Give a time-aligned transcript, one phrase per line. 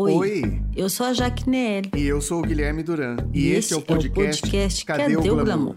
[0.00, 0.14] Oi.
[0.14, 0.62] Oi.
[0.74, 1.90] Eu sou a Jaquinelle.
[1.94, 3.18] E eu sou o Guilherme Duran.
[3.34, 5.76] E, esse, é o podcast, podcast Cadê, o Glamour?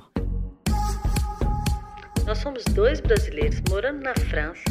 [2.26, 4.64] Nós somos dois brasileiros morando na França.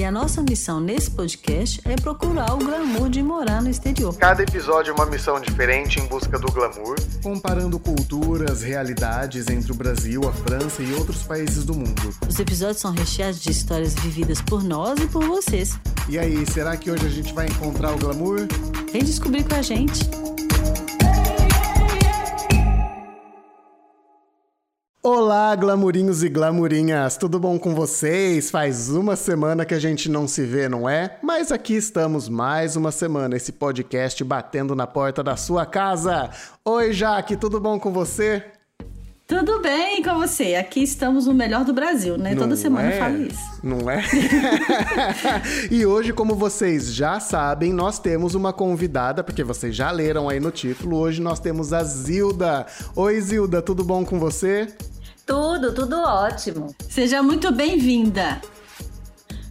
[0.00, 4.16] E a nossa missão nesse podcast é procurar o glamour de morar no exterior.
[4.16, 9.74] Cada episódio é uma missão diferente em busca do glamour, comparando culturas, realidades entre o
[9.74, 12.12] Brasil, a França e outros países do mundo.
[12.26, 15.78] Os episódios são recheados de histórias vividas por nós e por vocês.
[16.08, 18.48] E aí, será que hoje a gente vai encontrar o glamour?
[18.94, 20.08] Vem descobrir com a gente.
[25.02, 28.52] Olá, glamourinhos e glamourinhas, tudo bom com vocês?
[28.52, 31.18] Faz uma semana que a gente não se vê, não é?
[31.24, 36.30] Mas aqui estamos mais uma semana, esse podcast batendo na porta da sua casa.
[36.64, 38.44] Oi, Jaque, tudo bom com você?
[39.26, 40.54] Tudo bem com você?
[40.54, 42.32] Aqui estamos no melhor do Brasil, né?
[42.34, 42.94] Não Toda semana é?
[42.94, 43.40] eu falo isso.
[43.62, 44.04] Não é?
[45.70, 50.38] e hoje, como vocês já sabem, nós temos uma convidada, porque vocês já leram aí
[50.38, 50.98] no título.
[50.98, 52.66] Hoje nós temos a Zilda.
[52.94, 54.68] Oi, Zilda, tudo bom com você?
[55.24, 56.74] Tudo, tudo ótimo.
[56.90, 58.42] Seja muito bem-vinda.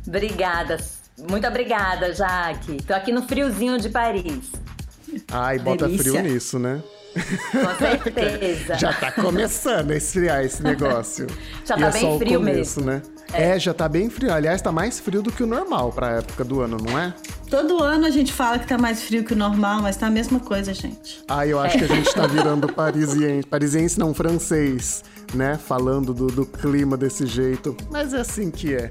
[0.08, 0.78] Obrigada.
[1.18, 2.78] Muito obrigada, Jaque.
[2.84, 4.52] Tô aqui no friozinho de Paris.
[5.32, 6.12] Ai, bota Delícia.
[6.12, 6.80] frio nisso, né?
[7.14, 8.76] Com certeza.
[8.76, 11.28] Já tá começando a esfriar esse negócio.
[11.66, 12.86] Já E tá é bem frio começo, mesmo.
[12.86, 13.02] né?
[13.34, 13.58] É.
[13.58, 14.32] já tá bem frio.
[14.32, 17.14] Aliás, tá mais frio do que o normal pra época do ano, não é?
[17.50, 20.12] Todo ano a gente fala que tá mais frio que o normal, mas tá a
[20.12, 21.24] mesma coisa, gente.
[21.28, 23.48] Ah, eu acho que a gente tá virando parisiense.
[23.48, 25.04] Parisiense não, francês,
[25.34, 25.58] né?
[25.64, 27.76] Falando do, do clima desse jeito.
[27.92, 28.90] Mas é assim que é.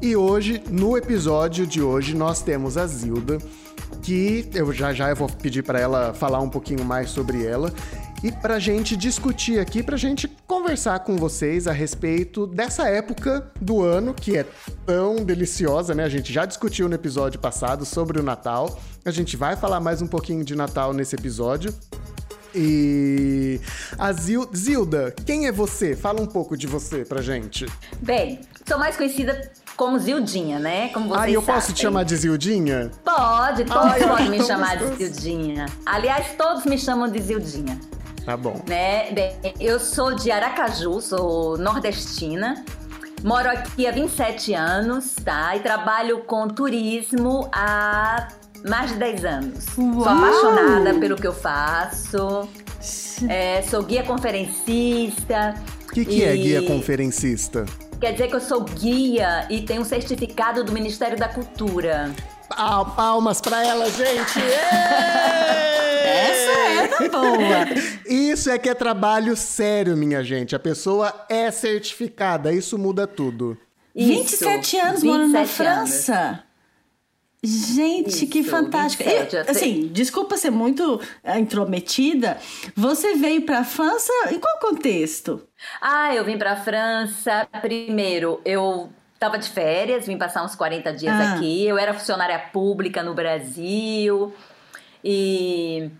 [0.00, 3.38] E hoje, no episódio de hoje, nós temos a Zilda,
[4.00, 7.72] que eu já já eu vou pedir pra ela falar um pouquinho mais sobre ela.
[8.22, 13.82] E pra gente discutir aqui, pra gente conversar com vocês a respeito dessa época do
[13.82, 14.46] ano que é
[14.86, 16.04] tão deliciosa, né?
[16.04, 18.78] A gente já discutiu no episódio passado sobre o Natal.
[19.04, 21.74] A gente vai falar mais um pouquinho de Natal nesse episódio.
[22.54, 23.60] E
[23.98, 25.96] a Zil- Zilda, quem é você?
[25.96, 27.66] Fala um pouco de você pra gente.
[28.00, 30.88] Bem, sou mais conhecida como Zildinha, né?
[30.88, 31.74] Como vocês Ah, eu posso sabem.
[31.74, 32.90] te chamar de Zildinha?
[33.04, 34.94] Pode, todos Ai, podem me tão chamar de.
[34.96, 35.66] Zildinha.
[35.86, 37.78] Aliás, todos me chamam de Zildinha.
[38.24, 38.60] Tá bom.
[38.68, 39.10] né?
[39.12, 42.64] Bem, eu sou de Aracaju, sou nordestina.
[43.24, 45.56] Moro aqui há 27 anos, tá?
[45.56, 48.28] E trabalho com turismo há
[48.68, 49.64] mais de 10 anos.
[49.74, 52.48] Sou apaixonada pelo que eu faço.
[53.28, 55.54] É, sou guia conferencista.
[55.88, 57.64] O que, que é e guia conferencista?
[58.02, 62.12] Quer dizer que eu sou guia e tenho um certificado do Ministério da Cultura.
[62.50, 64.40] Ah, palmas pra ela, gente!
[66.04, 67.64] Essa era boa.
[68.04, 70.56] Isso é que é trabalho sério, minha gente.
[70.56, 73.56] A pessoa é certificada, isso muda tudo.
[73.94, 76.40] Isso, 27 anos morando na 27 anos.
[77.44, 79.02] Gente, que Isso, fantástico.
[79.02, 79.52] 27, Eu, eu sei.
[79.54, 82.38] assim, desculpa ser muito eh, intrometida.
[82.76, 85.42] Você veio pra França em qual contexto?
[85.80, 87.48] Ah, eu vim pra França.
[87.60, 91.34] Primeiro, eu tava de férias, vim passar uns 40 dias Ah.
[91.34, 91.66] aqui.
[91.66, 94.32] Eu era funcionária pública no Brasil
[95.04, 95.90] e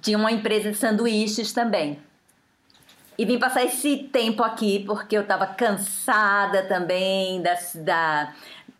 [0.00, 2.00] tinha uma empresa de sanduíches também.
[3.16, 8.32] E vim passar esse tempo aqui porque eu tava cansada também da, da,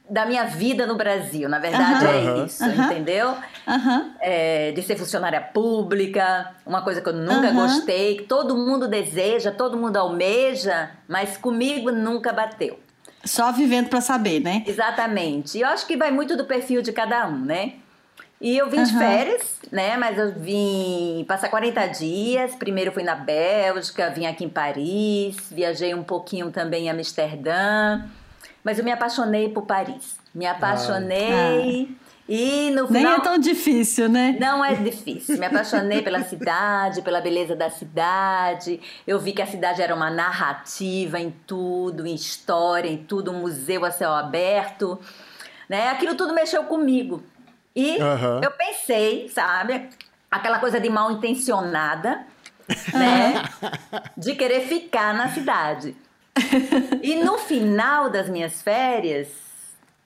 [0.08, 1.48] da minha vida no Brasil.
[1.48, 3.36] Na verdade, é isso, entendeu?
[4.20, 9.50] É, de ser funcionária pública, uma coisa que eu nunca gostei, que todo mundo deseja,
[9.50, 12.78] todo mundo almeja, mas comigo nunca bateu.
[13.24, 14.62] Só vivendo pra saber, né?
[14.66, 15.58] Exatamente.
[15.58, 17.74] E eu acho que vai muito do perfil de cada um, né?
[18.40, 19.96] E eu vim de férias, né?
[19.96, 22.54] Mas eu vim passar 40 dias.
[22.54, 28.02] Primeiro fui na Bélgica, vim aqui em Paris, viajei um pouquinho também em Amsterdã.
[28.62, 30.16] Mas eu me apaixonei por Paris.
[30.34, 31.96] Me apaixonei.
[32.28, 33.16] E no Nem final.
[33.16, 34.36] é tão difícil, né?
[34.38, 35.38] Não é difícil.
[35.38, 38.80] Me apaixonei pela cidade, pela beleza da cidade.
[39.06, 43.40] Eu vi que a cidade era uma narrativa em tudo, em história, em tudo, um
[43.40, 45.00] museu a céu aberto.
[45.68, 45.88] Né?
[45.88, 47.22] Aquilo tudo mexeu comigo.
[47.74, 47.96] E
[48.42, 49.88] eu pensei, sabe,
[50.30, 52.26] aquela coisa de mal intencionada,
[52.92, 53.42] né?
[54.14, 55.96] de querer ficar na cidade.
[57.02, 59.28] E no final das minhas férias,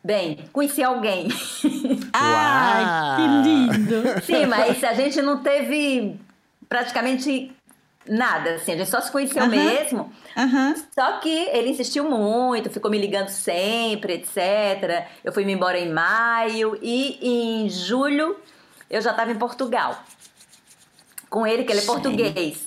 [0.03, 1.29] bem, conheci alguém.
[2.13, 3.17] Ai, Uau!
[3.17, 4.23] que lindo.
[4.23, 6.17] Sim, mas a gente não teve
[6.69, 7.53] praticamente
[8.07, 10.13] nada, assim, a gente só se conheceu mesmo.
[10.95, 15.07] Só que ele insistiu muito, ficou me ligando sempre, etc.
[15.23, 18.37] Eu fui me embora em maio e em julho
[18.91, 20.03] eu já estava em Portugal.
[21.31, 22.67] Com ele, que ele é português.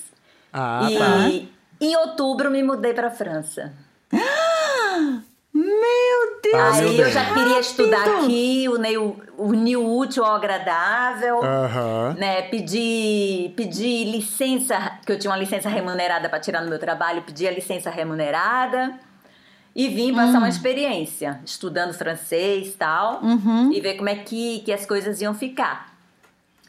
[0.52, 1.55] Ah, e tá.
[1.80, 3.72] Em outubro me mudei para França.
[5.52, 6.54] Meu Deus!
[6.54, 12.14] Aí eu já queria estudar aqui, unir o, unir o útil ao agradável, Aham.
[12.18, 12.42] né?
[12.42, 17.48] Pedi, pedi licença, que eu tinha uma licença remunerada para tirar no meu trabalho, pedi
[17.48, 18.98] a licença remunerada
[19.74, 23.20] e vim passar uma experiência, estudando francês e tal,
[23.72, 25.94] e ver como é que, que as coisas iam ficar.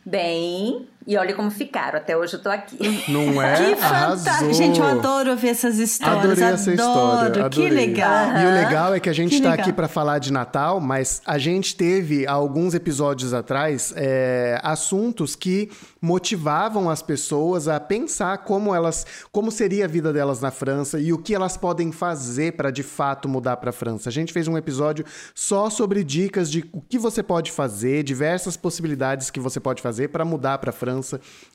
[0.06, 2.78] Bem, e olha como ficaram, até hoje eu tô aqui.
[3.08, 3.56] Não é?
[3.56, 4.54] Que fantástico!
[4.54, 6.18] Gente, eu adoro ouvir essas histórias.
[6.18, 6.90] Adorei essa adoro.
[6.90, 7.32] história.
[7.32, 7.70] Que adorei.
[7.70, 8.28] legal.
[8.38, 9.64] E o legal é que a gente Que está legal.
[9.64, 15.34] aqui para falar de Natal, mas a gente teve há alguns episódios atrás é, assuntos
[15.34, 15.72] que
[16.02, 21.14] motivavam as pessoas a pensar como elas, como seria a vida delas na França e
[21.14, 24.10] o que elas podem fazer para de fato mudar para a França.
[24.10, 28.58] A gente fez um episódio só sobre dicas de o que você pode fazer, diversas
[28.58, 30.97] possibilidades que você pode fazer para mudar para a França.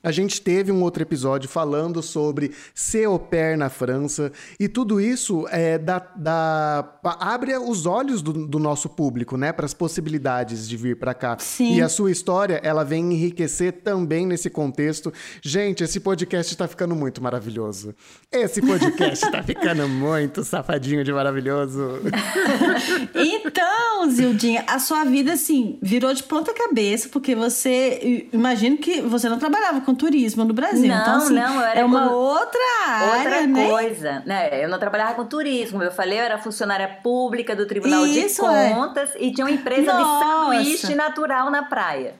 [0.01, 4.99] A gente teve um outro episódio falando sobre ser au pair na França e tudo
[4.99, 10.67] isso é, dá, dá- abre os olhos do, do nosso público, né, para as possibilidades
[10.67, 11.37] de vir para cá.
[11.39, 11.75] Sim.
[11.75, 15.11] E a sua história, ela vem enriquecer também nesse contexto.
[15.41, 17.93] Gente, esse podcast tá ficando muito maravilhoso.
[18.31, 21.99] Esse podcast tá ficando muito safadinho de maravilhoso.
[23.15, 28.27] Então, Zildinha, a sua vida, assim, virou de ponta cabeça, porque você.
[28.33, 30.87] Imagino que você não trabalhava com turismo no Brasil.
[30.87, 33.69] Não, então, assim, não, eu era é uma com- outra área, Outra né?
[33.69, 34.63] coisa, né?
[34.63, 35.81] Eu não trabalhava com turismo.
[35.83, 38.69] Eu falei, eu era funcionária pública do Tribunal Isso, de é.
[38.73, 40.25] Contas e tinha uma empresa Nossa.
[40.25, 42.15] de sanduíche natural na praia.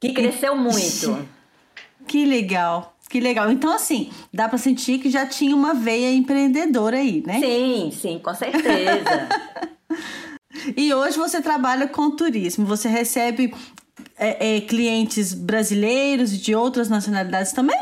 [0.00, 1.28] Que cresceu muito.
[2.06, 2.94] Que legal.
[3.08, 3.50] Que legal.
[3.52, 7.38] Então, assim, dá pra sentir que já tinha uma veia empreendedora aí, né?
[7.40, 9.28] Sim, sim, com certeza.
[10.76, 12.64] E hoje você trabalha com turismo.
[12.66, 13.54] Você recebe
[14.18, 17.78] é, é, clientes brasileiros e de outras nacionalidades também?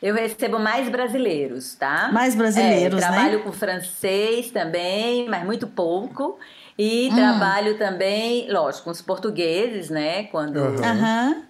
[0.00, 2.10] Eu recebo mais brasileiros, tá?
[2.12, 3.44] Mais brasileiros, é, Trabalho né?
[3.44, 6.38] com francês também, mas muito pouco.
[6.38, 6.42] Hum.
[6.78, 10.24] E trabalho também, lógico, com os portugueses, né?
[10.24, 10.58] Quando.
[10.58, 10.84] Aham.
[10.84, 11.42] Aham.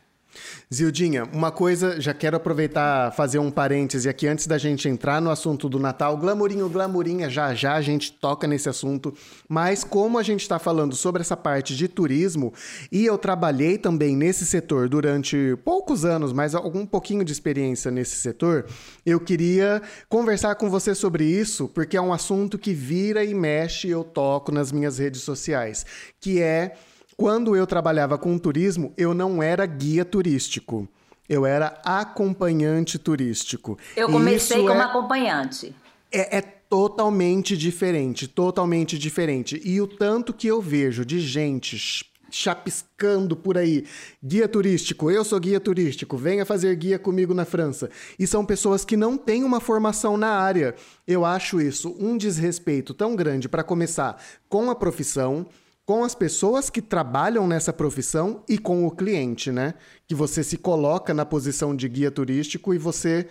[0.73, 5.31] Zildinha, uma coisa, já quero aproveitar, fazer um parêntese aqui antes da gente entrar no
[5.31, 6.15] assunto do Natal.
[6.19, 9.15] Glamourinho, glamourinha, já já a gente toca nesse assunto.
[9.49, 12.53] Mas como a gente está falando sobre essa parte de turismo,
[12.93, 18.17] e eu trabalhei também nesse setor durante poucos anos, mas algum pouquinho de experiência nesse
[18.17, 18.67] setor,
[19.06, 23.88] eu queria conversar com você sobre isso, porque é um assunto que vira e mexe,
[23.88, 25.87] eu toco nas minhas redes sociais,
[26.21, 26.75] que é
[27.19, 30.88] quando eu trabalhava com turismo, eu não era guia turístico.
[31.29, 33.76] Eu era acompanhante turístico.
[33.97, 35.75] Eu comecei como é, acompanhante.
[36.12, 39.61] é, é totalmente diferente, totalmente diferente.
[39.65, 43.85] E o tanto que eu vejo de gente ch- chapiscando por aí,
[44.23, 47.91] guia turístico, eu sou guia turístico, venha fazer guia comigo na França.
[48.19, 50.75] E são pessoas que não têm uma formação na área.
[51.06, 55.47] Eu acho isso um desrespeito tão grande para começar com a profissão,
[55.88, 59.73] com as pessoas que trabalham nessa profissão e com o cliente, né?
[60.06, 63.26] Que você se coloca na posição de guia turístico e você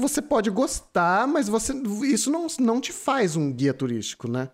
[0.00, 4.48] você pode gostar, mas você isso não, não te faz um guia turístico, né?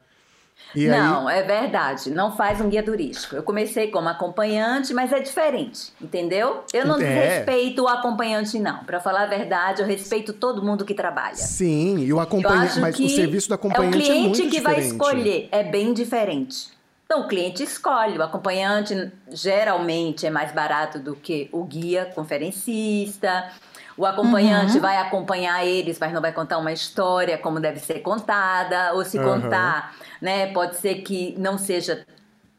[0.75, 2.11] E não, é verdade.
[2.11, 3.37] Não faz um guia turístico.
[3.37, 6.65] Eu comecei como acompanhante, mas é diferente, entendeu?
[6.73, 7.05] Eu não É.
[7.05, 8.83] desrespeito o acompanhante, não.
[8.85, 11.37] Pra falar a verdade, eu respeito todo mundo que trabalha.
[11.37, 14.61] Sim, e o acompanhante, mas o serviço do é o acompanhante é, cliente muito que
[14.61, 14.93] vai diferente.
[14.93, 16.75] escolher, é bem diferente.
[17.07, 23.51] Então o cliente escolhe, o acompanhante geralmente é mais barato do que o guia conferencista.
[23.97, 28.93] O acompanhante vai acompanhar eles, mas não vai contar uma história como deve ser contada,
[28.95, 29.41] ou se Aham.
[29.41, 32.05] contar, né, pode ser que não seja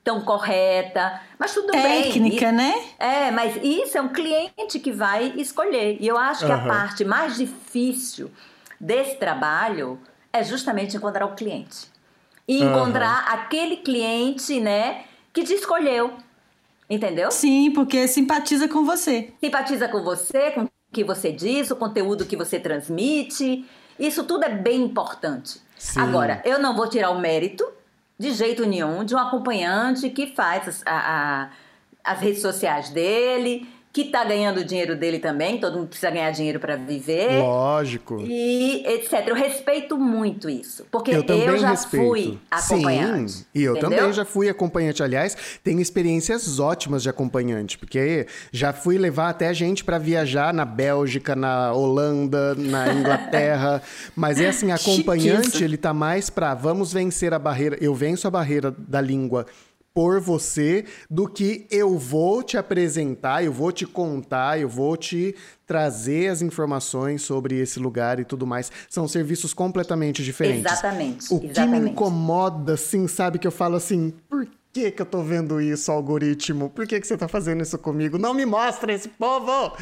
[0.04, 2.04] tão correta, mas tudo bem.
[2.04, 2.74] Técnica, né?
[3.00, 5.98] é, mas isso é um cliente que vai escolher.
[6.00, 6.68] E eu acho que a Aham.
[6.68, 8.32] parte mais difícil
[8.80, 10.00] desse trabalho
[10.32, 11.88] é justamente encontrar o cliente.
[12.48, 12.70] E Aham.
[12.70, 16.14] encontrar aquele cliente, né, que te escolheu.
[16.88, 17.32] Entendeu?
[17.32, 19.34] Sim, porque simpatiza com você.
[19.42, 23.66] Simpatiza com você, com que você diz, o conteúdo que você transmite.
[24.00, 25.60] Isso tudo é bem importante.
[25.78, 26.00] Sim.
[26.00, 27.68] Agora, eu não vou tirar o mérito,
[28.18, 31.50] de jeito nenhum, de um acompanhante que faz a- a-
[32.14, 36.30] as redes sociais dele, que tá ganhando o dinheiro dele também, todo mundo precisa ganhar
[36.30, 37.40] dinheiro para viver.
[37.40, 38.20] Lógico.
[38.28, 39.26] E etc.
[39.26, 40.86] Eu respeito muito isso.
[40.92, 42.06] Porque Eu eu, também já respeito.
[42.06, 43.32] fui acompanhante.
[43.32, 43.98] Sim, e eu entendeu?
[43.98, 45.02] também já fui acompanhante.
[45.02, 50.66] Aliás, tenho experiências ótimas de acompanhante, porque já fui levar até gente para viajar na
[50.66, 53.82] Bélgica, na Holanda, na Inglaterra.
[54.14, 57.78] Mas é assim, acompanhante, ele tá mais pra vamos vencer a barreira.
[57.80, 59.46] Eu venço a barreira da língua
[59.96, 65.34] por você do que eu vou te apresentar, eu vou te contar, eu vou te
[65.66, 68.70] trazer as informações sobre esse lugar e tudo mais.
[68.90, 70.70] São serviços completamente diferentes.
[70.70, 71.34] Exatamente.
[71.34, 71.92] O que me exatamente.
[71.92, 76.70] incomoda, assim, sabe, que eu falo assim, por que que eu tô vendo isso, algoritmo?
[76.70, 78.18] Por que que você tá fazendo isso comigo?
[78.18, 79.78] Não me mostra esse povo!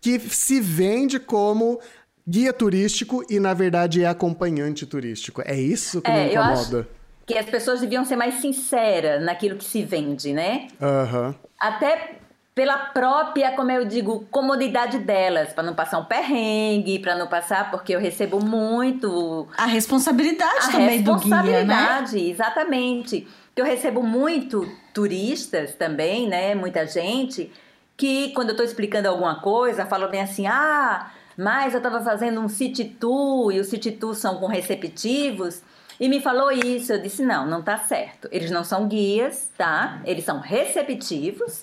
[0.00, 1.78] Que se vende como
[2.26, 5.42] guia turístico e, na verdade, é acompanhante turístico.
[5.44, 6.88] É isso que me É, eu incomoda.
[7.30, 10.66] Que as pessoas deviam ser mais sinceras naquilo que se vende, né?
[10.82, 11.32] Aham.
[11.60, 12.16] Até
[12.52, 17.70] pela própria, como eu digo, comodidade delas, para não passar um perrengue, para não passar,
[17.70, 21.36] porque eu recebo muito A responsabilidade a também do guia, né?
[21.36, 23.28] responsabilidade, exatamente.
[23.54, 26.56] Que eu recebo muito turistas também, né?
[26.56, 27.52] Muita gente
[27.96, 32.40] que quando eu estou explicando alguma coisa, fala bem assim: "Ah, mas eu estava fazendo
[32.40, 35.62] um city tour e os city tours são com receptivos".
[36.00, 38.26] E me falou isso, eu disse: "Não, não tá certo.
[38.32, 40.00] Eles não são guias, tá?
[40.04, 41.62] Eles são receptivos".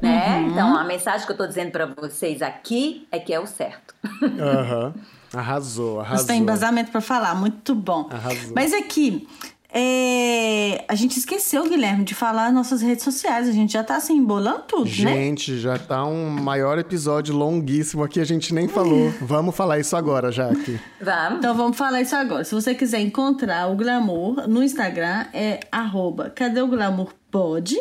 [0.00, 0.38] Né?
[0.38, 0.46] Uhum.
[0.48, 3.94] Então, a mensagem que eu estou dizendo para vocês aqui é que é o certo.
[4.38, 4.94] Aham.
[5.34, 6.18] Arrasou, arrasou.
[6.18, 8.08] Você tem embasamento pra falar, muito bom.
[8.10, 8.52] Arrasou.
[8.54, 9.26] Mas aqui,
[9.72, 13.48] é, a gente esqueceu, Guilherme, de falar nossas redes sociais.
[13.48, 15.14] A gente já tá assim, embolando tudo, né?
[15.14, 19.12] Gente, já tá um maior episódio longuíssimo aqui, a gente nem falou.
[19.20, 20.78] Vamos falar isso agora, Jaque.
[21.00, 21.38] Vamos?
[21.38, 22.44] Então vamos falar isso agora.
[22.44, 27.76] Se você quiser encontrar o Glamour no Instagram, é arroba cadê o Glamour Pod.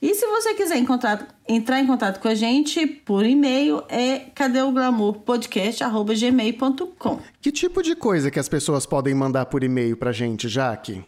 [0.00, 4.60] E se você quiser encontrar, entrar em contato com a gente por e-mail, é cadê
[4.60, 7.18] o Glamour Podcast, arroba gmail.com.
[7.40, 11.02] Que tipo de coisa que as pessoas podem mandar por e-mail pra gente, Jaque?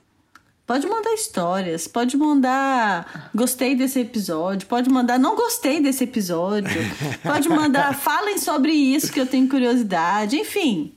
[0.66, 6.70] Pode mandar histórias, pode mandar gostei desse episódio, pode mandar não gostei desse episódio,
[7.22, 10.94] pode mandar falem sobre isso que eu tenho curiosidade, enfim.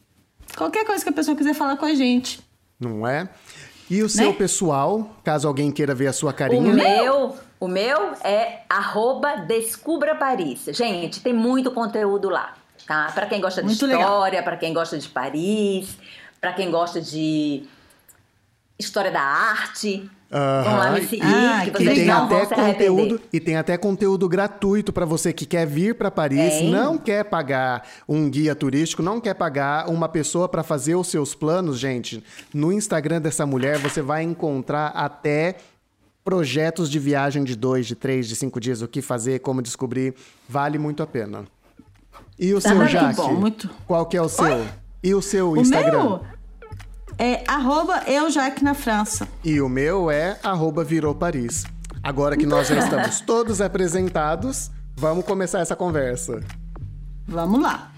[0.57, 2.41] Qualquer coisa que a pessoa quiser falar com a gente.
[2.79, 3.29] Não é?
[3.89, 4.33] E o seu Né?
[4.33, 6.74] pessoal, caso alguém queira ver a sua O carinha?
[6.74, 10.65] meu, o meu é arroba Descubra Paris.
[10.74, 13.10] Gente, tem muito conteúdo lá, tá?
[13.13, 15.96] Para quem gosta de Muito história, para quem gosta de Paris,
[16.41, 17.63] para quem gosta de
[18.77, 20.10] história da arte.
[20.32, 22.89] Vão lá me seguir, Ah, que que E vocês tem não vão até arrepender.
[22.89, 26.70] conteúdo e tem até conteúdo gratuito para você que quer vir para Paris, Tem.
[26.72, 31.36] não quer pagar um guia turístico, não quer pagar uma pessoa para fazer os seus
[31.36, 32.24] planos, gente.
[32.53, 35.58] No Instagram dessa mulher você vai encontrar até
[36.23, 40.13] projetos de viagem de dois, de três, de cinco dias, o que fazer, como descobrir,
[40.47, 41.45] vale muito a pena.
[42.37, 43.15] E o seu muito Jaque?
[43.17, 43.69] bom, muito.
[43.87, 44.65] Qual que é o seu?
[45.03, 46.03] E o seu O Instagram?
[46.03, 46.21] meu
[47.17, 48.01] é arroba
[48.75, 49.27] França.
[49.43, 51.65] E o meu é arroba virou Paris.
[52.03, 56.41] Agora que nós já estamos todos apresentados, vamos começar essa conversa.
[57.27, 57.91] Vamos lá.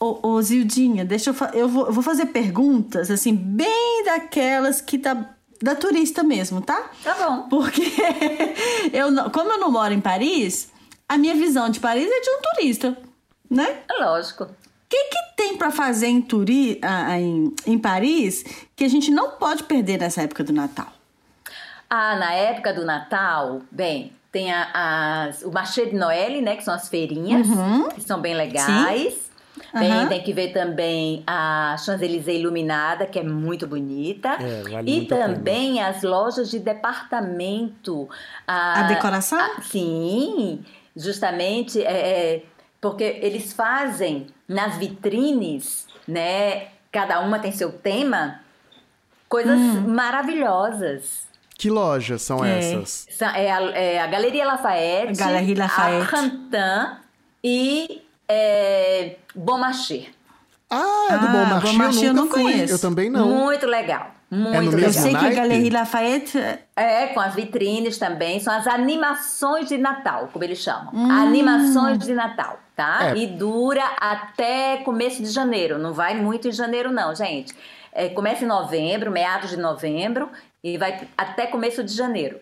[0.00, 4.80] Ô, ô Zildinha, deixa eu, fa- eu vou, eu vou fazer perguntas, assim, bem daquelas
[4.80, 6.90] que tá da turista mesmo, tá?
[7.02, 7.42] Tá bom.
[7.48, 7.82] Porque
[8.92, 10.70] eu não- como eu não moro em Paris,
[11.08, 12.96] a minha visão de Paris é de um turista,
[13.50, 13.78] né?
[13.90, 14.44] É lógico.
[14.44, 14.48] O
[14.88, 16.80] que, que tem pra fazer em, Turi,
[17.18, 20.86] em, em Paris que a gente não pode perder nessa época do Natal?
[21.90, 26.56] Ah, na época do Natal, bem, tem a- as, o Marché de Noël, né?
[26.56, 27.46] Que são as feirinhas,
[27.94, 29.27] que são bem legais.
[29.74, 30.08] Bem, Aham.
[30.08, 34.30] tem que ver também a Champs-Élysées iluminada, que é muito bonita.
[34.40, 35.34] É, vale e a pena.
[35.34, 38.08] também as lojas de departamento.
[38.46, 39.38] A decoração?
[39.38, 40.64] a- sim,
[40.96, 41.92] justamente é,
[42.36, 42.42] é,
[42.80, 46.68] porque eles fazem nas vitrines, né?
[46.90, 48.40] Cada uma tem seu tema,
[49.28, 49.94] coisas Hum.
[49.94, 51.26] maravilhosas.
[51.58, 52.58] Que lojas são É.
[52.58, 53.06] essas?
[53.10, 56.14] Sa- É a, é a Galeria Lafayette, A Galerie Lafayette.
[56.14, 56.98] a Printemps
[57.42, 60.06] e é, Marché.
[60.70, 62.52] Ah, é do Ah, Bom Marché, Bom Marché eu eu nunca não fui.
[62.52, 62.74] conheço.
[62.74, 63.26] Eu também não.
[63.28, 64.14] Muito legal.
[64.30, 64.92] Muito no Eu mesmo legal.
[64.92, 65.30] sei que a?
[65.42, 66.38] Galerie Lafayette
[66.76, 68.38] É, com as vitrines também.
[68.40, 70.90] São as animações de Natal, como eles chamam.
[70.92, 71.10] Hum.
[71.10, 73.12] Animações de Natal, tá?
[73.12, 73.16] É.
[73.16, 75.78] E dura até começo de janeiro.
[75.78, 77.54] Não vai muito em janeiro, não, gente.
[77.90, 80.28] É, começa em novembro, meados de novembro,
[80.62, 82.38] e vai até começo de janeiro.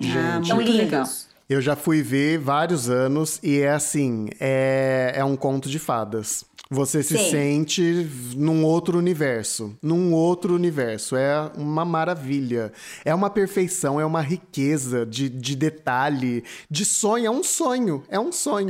[0.00, 0.78] Ah, São muito lindos.
[0.78, 1.04] legal.
[1.52, 6.44] Eu já fui ver vários anos e é assim, é, é um conto de fadas.
[6.70, 7.30] Você se Sim.
[7.30, 11.14] sente num outro universo, num outro universo.
[11.14, 12.72] É uma maravilha.
[13.04, 17.26] É uma perfeição, é uma riqueza de, de detalhe, de sonho.
[17.26, 18.68] É um sonho, é um sonho.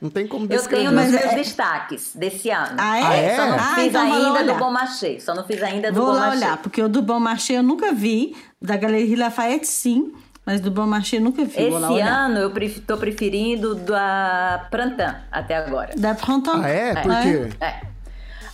[0.00, 0.84] Não tem como Eu descrever.
[0.88, 2.76] tenho nos Mas meus é- destaques desse ano.
[2.78, 3.02] Ah, é?
[3.02, 3.36] Ah, é?
[3.36, 5.20] Só não Ah, fiz então vou lá ainda do Bon Marché.
[5.20, 6.36] Só não fiz ainda do Vou Bon lá Marché.
[6.38, 8.34] olhar, porque o do Bom Marché eu nunca vi.
[8.62, 10.14] Da Galerie Lafayette, sim.
[10.46, 11.52] Mas do Bom Marché eu nunca vi.
[11.52, 12.06] Esse olhar.
[12.26, 15.94] ano eu pref- tô preferindo da Printemps até agora.
[15.96, 16.60] Da Printemps.
[16.62, 16.94] Ah, é?
[17.02, 17.22] Por É.
[17.22, 17.50] quê?
[17.60, 17.80] É.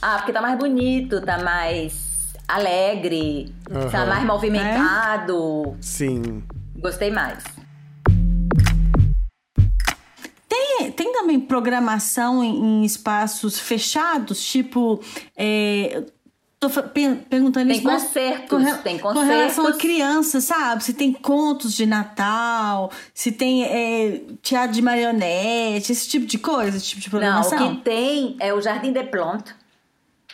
[0.01, 3.91] Ah, porque tá mais bonito, tá mais alegre, Aham.
[3.91, 5.77] sabe, mais movimentado.
[5.81, 6.43] Sim.
[6.77, 7.43] Gostei mais.
[10.49, 15.01] Tem, tem também programação em, em espaços fechados, tipo.
[15.37, 16.05] É,
[16.61, 19.81] tô perguntando Tem isso mas concertos, tem Com relação a concertos.
[19.81, 20.85] criança, sabe?
[20.85, 26.77] Se tem contos de Natal, se tem é, teatro de marionete, esse tipo de coisa,
[26.77, 27.67] esse tipo de Não, programação.
[27.73, 29.55] o que tem é o Jardim de Plantes,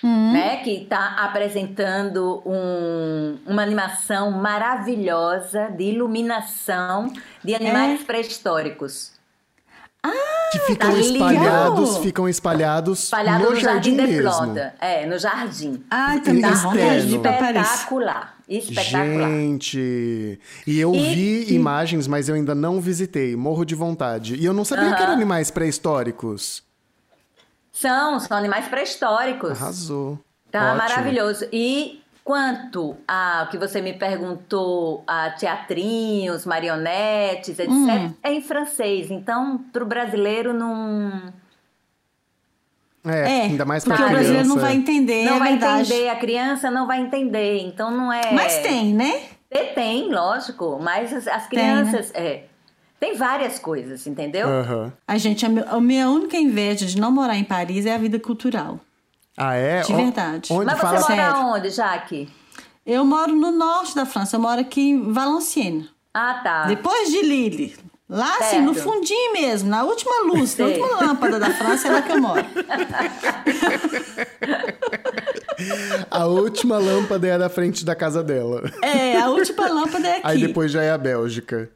[0.03, 0.33] Hum.
[0.33, 0.57] né?
[0.59, 7.11] Que está apresentando um- uma animação maravilhosa de iluminação
[7.43, 9.13] de animais pré-históricos.
[10.53, 12.03] Que ficam tá espalhados, legal.
[12.03, 14.73] ficam espalhados Espalhado no, no, jardim, Jardim, de.
[14.81, 15.83] É, no jardim.
[16.25, 17.61] Também Tá vontade de ir pra Paris.
[17.67, 18.37] Espetacular.
[18.49, 19.29] Espetacular.
[19.29, 24.37] Gente, e eu E vi que- imagens, mas eu ainda não visitei, morro de vontade.
[24.37, 26.63] E eu não sabia que eram animais pré-históricos.
[27.73, 29.51] São, são animais pré-históricos.
[29.51, 30.19] Arrasou.
[30.51, 30.77] Tá Ótimo.
[30.79, 31.47] maravilhoso.
[31.53, 38.13] E quanto ao que você me perguntou, a teatrinhos, marionetes, etc., Hum.
[38.21, 39.13] é em francês.
[39.13, 41.33] Então, para o brasileiro não,
[43.05, 44.15] É, É, ainda mais porque o criança.
[44.19, 45.93] brasileiro não vai entender, não é vai verdade.
[45.93, 47.59] entender, a criança não vai entender.
[47.61, 48.33] Então, não é.
[48.33, 49.23] Mas tem, né?
[49.49, 50.81] Tem, tem, lógico.
[50.83, 51.83] Mas as, as Tem, né?
[51.85, 52.11] crianças.
[52.13, 52.47] é,
[52.99, 54.49] tem várias coisas, entendeu?
[54.49, 54.93] Aham.
[55.07, 57.99] A gente, a, meu- a minha única inveja de não morar em Paris é a
[57.99, 58.81] vida cultural.
[59.37, 59.83] Ah, é?
[59.83, 60.53] De verdade.
[60.53, 61.47] Onde Mas fala você mora sério.
[61.49, 62.29] onde, Jaque?
[62.87, 65.87] Eu moro no norte da França, eu moro aqui em Valenciennes.
[66.15, 66.65] Ah, tá.
[66.67, 67.77] Depois de Lille.
[68.09, 68.89] Lá, assim, no Certo.
[68.89, 70.81] fundinho mesmo, na última luz, na Sei.
[70.81, 72.47] última lâmpada da França, é lá que eu moro.
[76.11, 78.63] A última lâmpada é da frente da casa dela.
[78.83, 80.21] É, a última lâmpada é aqui.
[80.25, 81.71] Aí depois já é a Bélgica.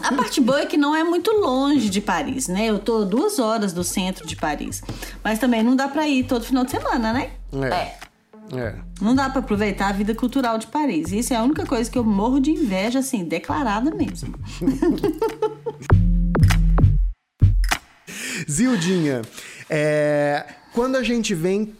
[0.00, 2.66] A parte boa é que não é muito longe de Paris, né?
[2.66, 4.82] Eu tô duas horas do centro de Paris.
[5.22, 7.30] Mas também não dá pra ir todo final de semana, né?
[7.52, 8.04] É.
[8.52, 8.74] É.
[9.00, 11.12] Não dá pra aproveitar a vida cultural de Paris.
[11.12, 14.34] Isso é a única coisa que eu morro de inveja, assim, declarada mesmo.
[18.50, 19.22] Zildinha,
[19.70, 21.74] é, quando a gente vem.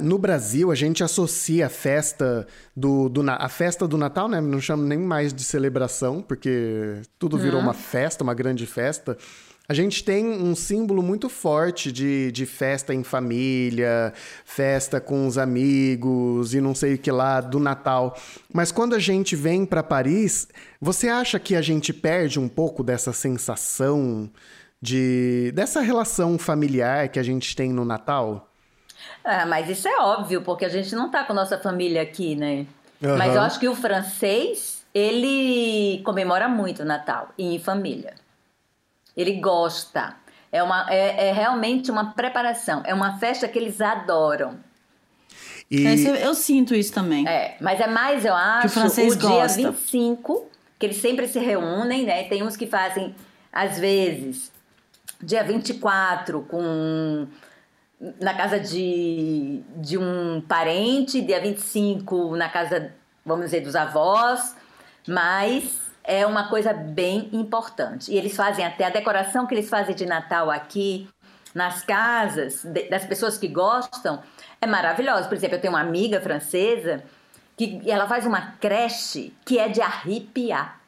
[0.00, 4.40] No Brasil, a gente associa a festa do, do a festa do Natal, né?
[4.40, 9.16] Não chamo nem mais de celebração, porque tudo virou uma festa, uma grande festa.
[9.68, 14.12] A gente tem um símbolo muito forte de, de festa em família,
[14.44, 18.16] festa com os amigos e não sei o que lá, do Natal.
[18.52, 20.46] Mas quando a gente vem para Paris,
[20.80, 24.30] você acha que a gente perde um pouco dessa sensação
[24.80, 28.52] de dessa relação familiar que a gente tem no Natal?
[29.26, 32.64] Ah, mas isso é óbvio, porque a gente não tá com nossa família aqui, né?
[33.02, 33.16] Aham.
[33.18, 38.14] Mas eu acho que o francês, ele comemora muito o Natal e em família.
[39.16, 40.14] Ele gosta.
[40.52, 42.82] É, uma, é, é realmente uma preparação.
[42.84, 44.58] É uma festa que eles adoram.
[45.68, 47.26] E Esse- eu sinto isso também.
[47.26, 49.70] É, mas é mais, eu acho, francês o dia gosta.
[49.72, 50.46] 25,
[50.78, 52.24] que eles sempre se reúnem, né?
[52.28, 53.12] Tem uns que fazem,
[53.52, 54.52] às vezes,
[55.20, 57.26] dia 24, com
[58.20, 62.92] na casa de, de um parente, dia 25 na casa,
[63.24, 64.54] vamos dizer, dos avós,
[65.08, 68.12] mas é uma coisa bem importante.
[68.12, 71.08] E eles fazem até a decoração que eles fazem de Natal aqui
[71.54, 74.22] nas casas de- das pessoas que gostam
[74.60, 75.26] é maravilhosa.
[75.26, 77.02] Por exemplo, eu tenho uma amiga francesa
[77.56, 80.80] que ela faz uma creche que é de arrepiar.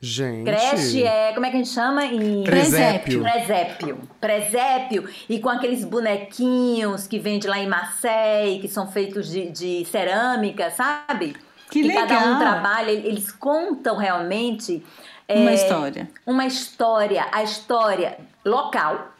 [0.00, 3.22] Gente, Creche é, como é que a gente chama em Presépio.
[3.22, 4.00] Presépio.
[4.20, 5.08] Presépio.
[5.28, 10.70] E com aqueles bonequinhos que vende lá em Marseille, que são feitos de, de cerâmica,
[10.70, 11.36] sabe?
[11.70, 14.84] Que cada um trabalha, eles contam realmente
[15.28, 16.10] Uma é, história.
[16.26, 19.12] Uma história, a história local,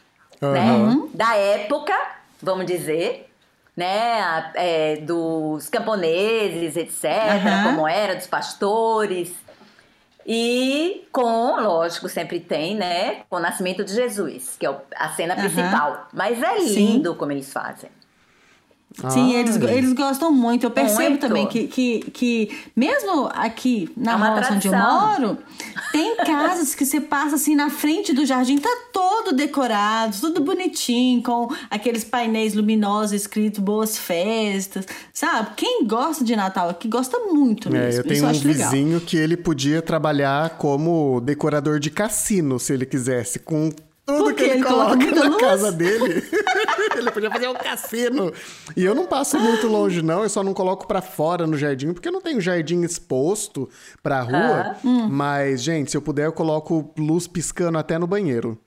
[0.43, 0.53] Aham.
[0.53, 1.09] né?
[1.15, 1.95] Da época,
[2.43, 3.31] vamos dizer,
[3.77, 4.51] né?
[4.55, 7.65] é, dos camponeses, etc., Aham.
[7.65, 9.33] como era, dos pastores.
[10.33, 13.25] E com, lógico, sempre tem, né?
[13.29, 16.07] Com o nascimento de Jesus, que é a cena principal.
[16.13, 16.75] Mas é Sim.
[16.75, 17.91] lindo como eles fazem.
[19.09, 19.41] Sim, Ai.
[19.41, 20.67] eles, eles gostam muito.
[20.67, 21.21] Eu percebo Muito.
[21.21, 25.39] também que, que, que, mesmo aqui na É roça onde eu moro,
[25.93, 31.23] tem casas que você passa assim na frente do jardim, tá todo decorado, tudo bonitinho,
[31.23, 35.51] com aqueles painéis luminosos escrito Boas Festas, sabe?
[35.57, 37.85] Quem gosta de Natal aqui gosta muito mesmo.
[37.85, 38.71] É, eu Isso tenho um acho legal.
[38.71, 43.71] vizinho que ele podia trabalhar como decorador de cassino, se ele quisesse, com
[44.05, 45.41] tudo Por que ele Ele coloca na luz?
[45.41, 46.25] casa dele.
[47.01, 48.33] ele podia fazer um cassino.
[48.77, 50.23] E eu não passo muito longe, não.
[50.23, 53.69] Eu só não coloco pra fora no jardim, porque eu não tenho jardim exposto
[54.03, 54.77] pra rua.
[54.85, 55.09] Hum.
[55.09, 58.59] Mas, gente, se eu puder, eu coloco luz piscando até no banheiro.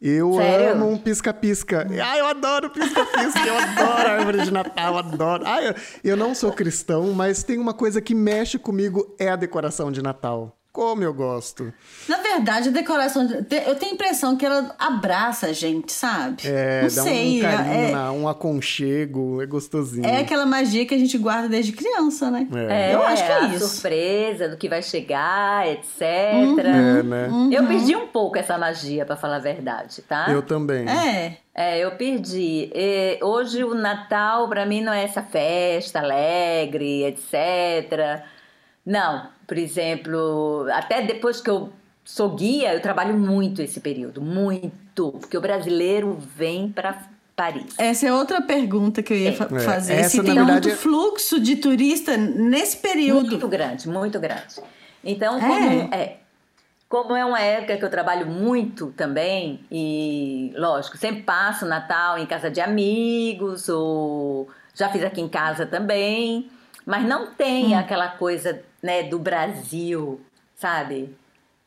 [0.00, 0.72] Eu Sério?
[0.72, 1.86] amo um pisca-pisca.
[2.00, 3.40] Ai, eu adoro pisca-pisca.
[3.44, 5.42] Eu adoro árvore de Natal, adoro.
[5.44, 9.36] Ai, eu, eu não sou cristão, mas tem uma coisa que mexe comigo, é a
[9.36, 10.57] decoração de Natal.
[10.78, 11.74] Como eu gosto.
[12.08, 13.28] Na verdade, a decoração.
[13.28, 16.42] Eu tenho a impressão que ela abraça a gente, sabe?
[16.44, 17.38] É, Não dá sei.
[17.38, 20.06] um carinho, é, na- um aconchego, é gostosinho.
[20.06, 22.46] é aquela magia que a gente guarda desde criança, né?
[22.54, 22.90] É.
[22.90, 23.66] É, Eu acho que é a isso.
[23.68, 26.00] surpresa do que vai chegar, etc.
[26.00, 27.28] É, né?
[27.50, 30.26] Eu perdi um pouco essa magia, pra falar a verdade, tá?
[30.30, 30.86] Eu também.
[30.88, 31.38] É.
[31.52, 32.70] É, eu perdi.
[32.72, 38.22] E hoje o Natal pra mim não é essa festa alegre, etc.
[38.86, 41.72] Não, por exemplo, até depois que eu
[42.04, 47.02] sou guia, eu trabalho muito esse período, muito, porque o brasileiro vem pra
[47.34, 47.74] Paris.
[47.78, 49.94] Essa é outra pergunta que eu ia fa- É, fazer.
[49.94, 53.26] essa, Se tem verdade, muito é- fluxo de turista nesse período.
[53.30, 54.56] Muito grande, muito grande.
[55.02, 55.40] Então, É?
[55.40, 56.16] como é.
[56.88, 62.18] Como é uma época que eu trabalho muito também, e lógico, sempre passo o Natal
[62.18, 66.48] em casa de amigos, ou já fiz aqui em casa também,
[66.88, 67.78] mas não tem Hum.
[67.78, 70.20] aquela coisa né, do Brasil,
[70.54, 71.14] sabe?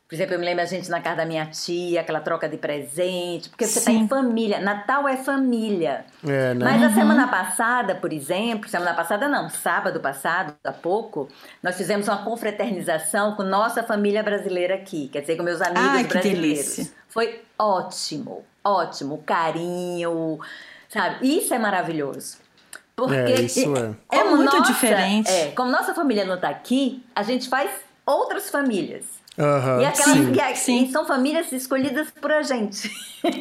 [0.10, 2.58] Por exemplo, eu me lembro a gente na casa da minha tia, aquela troca de
[2.58, 4.60] presente, porque você está em família.
[4.60, 6.06] Natal é família.
[6.28, 6.66] É, né?
[6.66, 11.30] Mas a semana passada, por exemplo, semana passada não, sábado passado, há pouco,
[11.64, 16.04] nós fizemos uma confraternização com nossa família brasileira aqui, quer dizer, com meus amigos Ai,
[16.04, 16.76] brasileiros.
[16.76, 16.92] delícia.
[17.08, 20.40] Foi ótimo, ótimo, carinho,
[20.90, 21.26] sabe?
[21.38, 22.38] Isso é maravilhoso.
[22.96, 23.96] Porque É, isso é.
[24.12, 25.30] É como muito nossa- diferente.
[25.30, 27.72] É, como nossa família não está aqui, a gente faz
[28.06, 29.06] outras famílias.
[29.40, 30.34] Aham, e, aquelas, sim.
[30.34, 30.84] e, a- Sim.
[30.84, 32.92] e são famílias escolhidas por a gente.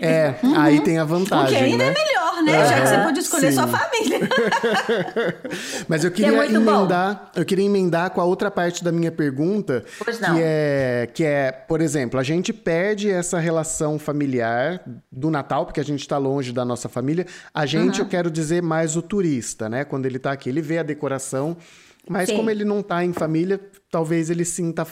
[0.01, 1.91] É, aí tem a O que vantagem, ainda né?
[1.91, 2.67] é melhor, né?
[2.69, 3.59] Já que você pode escolher sim.
[3.59, 4.21] sua família.
[5.89, 6.71] Mas eu Que é queria bom.
[6.81, 10.35] emendar, eu queria emendar com a outra parte da minha pergunta, Pois não.
[10.35, 15.81] que é que é, por exemplo, a gente perde essa relação familiar do Natal, porque
[15.81, 17.27] a gente está longe da nossa família.
[17.53, 18.07] A gente, Uhum.
[18.07, 19.85] eu quero dizer mais o turista, né?
[19.85, 21.57] Quando ele tá aqui, ele vê a decoração,
[22.11, 22.37] mas Sim.
[22.37, 24.85] como ele não tá em família, talvez ele sinta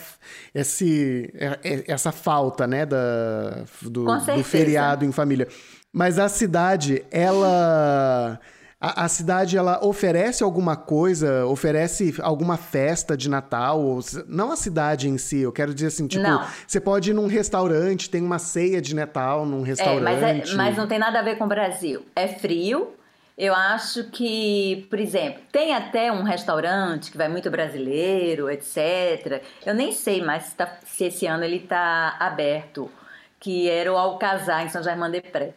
[0.54, 5.48] esse, é- é- essa falta, né, da, do, do feriado em família.
[5.92, 8.38] Mas a cidade, ela.
[8.80, 13.80] A, a cidade, ela oferece alguma coisa, oferece alguma festa de Natal?
[13.80, 16.46] ou não a cidade em si, eu quero dizer assim, tipo, Não.
[16.64, 20.04] você pode ir num restaurante, tem uma ceia de Natal num É, restaurante.
[20.04, 22.02] mas, é- mas não tem nada a ver com o Brasil.
[22.14, 22.92] É frio.
[23.38, 29.40] Eu acho que, por exemplo, tem até um restaurante que vai muito brasileiro, etc.
[29.64, 32.90] Eu nem sei mais se, tá- se esse ano ele está aberto,
[33.38, 35.54] que era o Alcazar, em São Germain-des-Prés.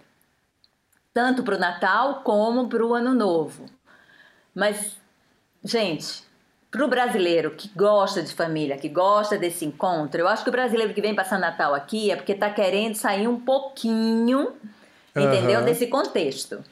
[1.11, 3.65] Tanto para o Natal como para o Ano Novo.
[4.53, 4.95] Mas,
[5.63, 6.23] gente,
[6.69, 10.53] para o brasileiro que gosta de família, que gosta desse encontro, eu acho que o
[10.53, 14.53] brasileiro que vem passar Natal aqui é porque está querendo sair um pouquinho,
[15.15, 15.57] entendeu?
[15.61, 15.65] Aham.
[15.65, 16.63] Desse contexto.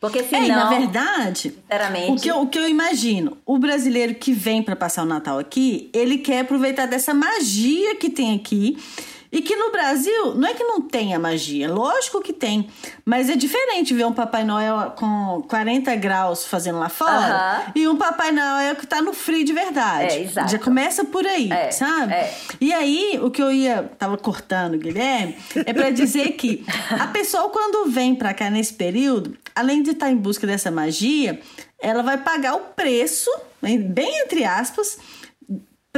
[0.00, 4.14] Porque É, senão, na verdade, sinceramente, o que, eu, o que eu imagino, o brasileiro
[4.14, 8.78] que vem para passar o Natal aqui, ele quer aproveitar dessa magia que tem aqui.
[9.30, 12.68] E que no Brasil, não é que não tenha magia, lógico que tem,
[13.04, 17.96] mas é diferente ver um Papai Noel com 40 graus fazendo lá fora e um
[17.96, 20.14] Papai Noel que tá no frio de verdade.
[20.14, 20.50] É, exato.
[20.50, 22.12] Já começa por aí, É, sabe?
[22.14, 22.34] é.
[22.58, 23.90] E aí, o que eu ia.
[23.98, 26.64] Tava cortando, Guilherme, é pra dizer que
[26.98, 31.38] a pessoa, quando vem pra cá nesse período, além de estar em busca dessa magia,
[31.80, 33.30] ela vai pagar o preço,
[33.62, 34.98] bem entre aspas,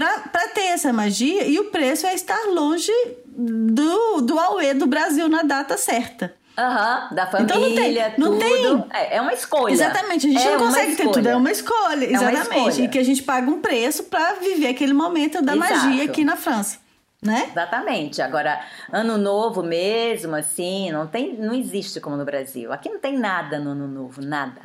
[0.07, 2.93] pra ter essa magia, e o preço é estar longe
[3.27, 6.35] do, do Aue do Brasil na data certa.
[6.59, 8.89] aham, da família, Então não tem- não tudo.
[8.91, 9.73] tem- É, é uma escolha.
[9.73, 11.29] Exatamente, a gente É não uma consegue ter tudo, escolha.
[11.31, 12.69] é uma escolha, É uma exatamente.
[12.69, 12.85] escolha.
[12.85, 15.75] E que a gente paga um preço pra viver aquele momento da Exato.
[15.75, 16.79] magia aqui na França,
[17.23, 17.49] né?
[17.51, 18.21] Exatamente.
[18.21, 18.61] Agora,
[18.93, 22.71] ano novo mesmo, assim, não tem, não existe como no Brasil.
[22.73, 24.61] Aqui não tem nada no ano novo, nada.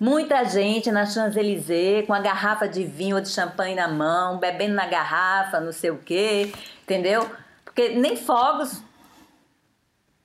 [0.00, 4.74] Muita gente na Champs-Élysées com a garrafa de vinho ou de champanhe na mão, bebendo
[4.74, 6.52] na garrafa, não sei o quê,
[6.82, 7.30] entendeu?
[7.64, 8.82] Porque nem fogos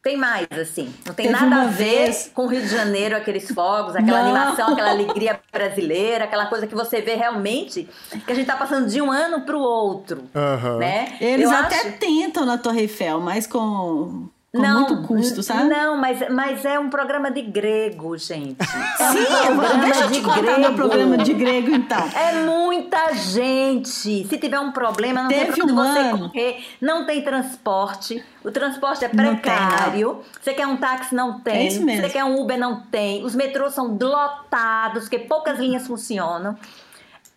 [0.01, 0.93] tem mais, assim.
[1.05, 4.23] Não tem Teve nada a ver vez- com o Rio de Janeiro, aqueles fogos, aquela
[4.23, 4.29] Não.
[4.29, 7.87] animação, aquela alegria brasileira, aquela coisa que você vê realmente
[8.25, 10.77] que a gente tá passando de um ano pro outro, Aham.
[10.77, 11.17] né?
[11.21, 15.65] Eles Eu até acho- tentam na Torre Eiffel, mas com, com muito custo, sabe?
[15.69, 18.57] Não, mas, mas é um programa de grego, gente.
[18.99, 20.59] É um Sim, vou- programa deixa eu te de contar grego.
[20.59, 22.09] meu programa de grego, então.
[22.15, 24.25] É muita gente.
[24.27, 26.63] Se tiver um problema, não Teve tem um você ano- correr.
[26.81, 28.23] Não tem transporte.
[28.43, 30.21] O transporte é Não tem, precário.
[30.41, 31.55] Você quer um táxi, não tem.
[31.55, 32.01] É isso mesmo.
[32.07, 33.23] Você quer um Uber, não tem.
[33.23, 36.57] Os metrôs são lotados, porque poucas linhas funcionam.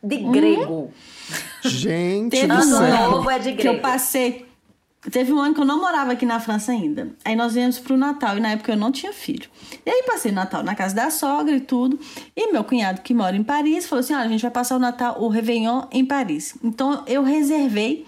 [0.02, 0.32] De Uhum.
[0.32, 0.92] grego.
[1.62, 2.78] Gente Teve do um céu.
[2.78, 3.80] ano novo é de que eu grego.
[3.82, 4.51] passei.
[5.10, 7.10] Teve um ano que eu não morava aqui na França ainda.
[7.24, 9.48] Aí nós viemos pro Natal e na época eu não tinha filho.
[9.84, 11.98] E aí passei o Natal na casa da sogra e tudo.
[12.36, 14.78] E meu cunhado que mora em Paris falou assim: olha, a gente vai passar o
[14.78, 16.54] Natal, o Réveillon em Paris.
[16.62, 18.06] Então eu reservei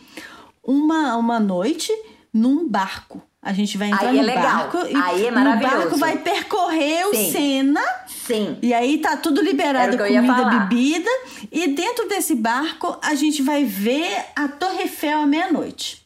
[0.62, 1.92] uma, uma noite
[2.32, 3.20] num barco.
[3.42, 4.42] A gente vai entrar Aí é no legal.
[4.42, 5.76] barco e Aí é o maravilhoso.
[5.76, 7.32] barco vai percorrer o Sim.
[7.32, 7.82] Sena.
[8.06, 8.56] Sim.
[8.62, 11.10] E aí tá tudo liberado, o comida, bebida.
[11.52, 16.03] E dentro desse barco a gente vai ver a Torre Eiffel à meia-noite.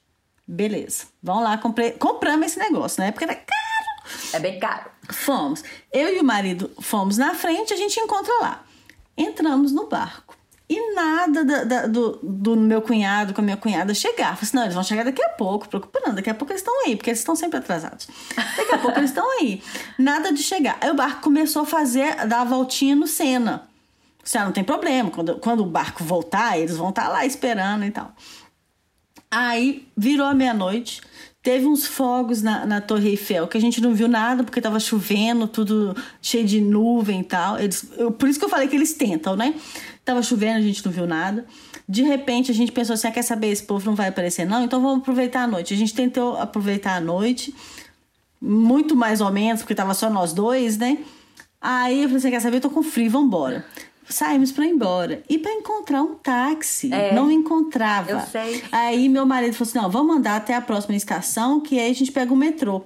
[0.50, 1.04] Beleza.
[1.22, 3.12] Vamos lá, comprei, compramos esse negócio, né?
[3.12, 4.28] Porque era caro.
[4.32, 4.90] É bem caro.
[5.10, 5.62] Fomos.
[5.92, 8.64] Eu e o marido fomos na frente, a gente encontra lá.
[9.16, 10.36] Entramos no barco.
[10.70, 14.36] E nada da- da- do, do meu cunhado com a minha cunhada chegar.
[14.36, 15.68] Falei assim, não, eles vão chegar daqui a pouco.
[15.68, 18.06] Preocupa não, daqui a pouco eles estão aí, porque eles estão sempre atrasados.
[18.56, 19.62] Daqui a pouco eles estão aí.
[19.98, 20.76] Nada de chegar.
[20.80, 23.66] Aí o barco começou a fazer, dar a voltinha no Sena.
[24.22, 25.10] Disse, ah, não tem problema.
[25.10, 28.12] Quando, quando o barco voltar, eles vão estar lá esperando e tal.
[29.30, 31.02] Aí virou a meia-noite,
[31.42, 34.80] teve uns fogos na, na Torre Eiffel, que a gente não viu nada porque tava
[34.80, 37.58] chovendo, tudo cheio de nuvem e tal.
[37.58, 39.54] Eles, eu- por isso que eu falei que eles tentam, né?
[40.04, 41.44] Tava chovendo, a gente não viu nada.
[41.86, 43.48] De repente a gente pensou assim: ah, quer saber?
[43.48, 44.62] Esse povo não vai aparecer, não?
[44.64, 45.74] Então vamos aproveitar a noite.
[45.74, 47.54] A gente tentou aproveitar a noite,
[48.40, 50.98] muito mais ou menos, porque tava só nós dois, né?
[51.60, 52.56] Aí eu falei assim: quer saber?
[52.58, 53.64] Eu tô com frio, vambora.
[54.08, 55.22] Saímos pra ir embora.
[55.28, 56.92] E pra encontrar um táxi.
[56.92, 57.14] É.
[57.14, 58.10] Não encontrava.
[58.10, 58.64] Eu sei.
[58.72, 61.94] Aí meu marido falou assim: não, vamos andar até a próxima estação, que aí a
[61.94, 62.82] gente pega o metrô.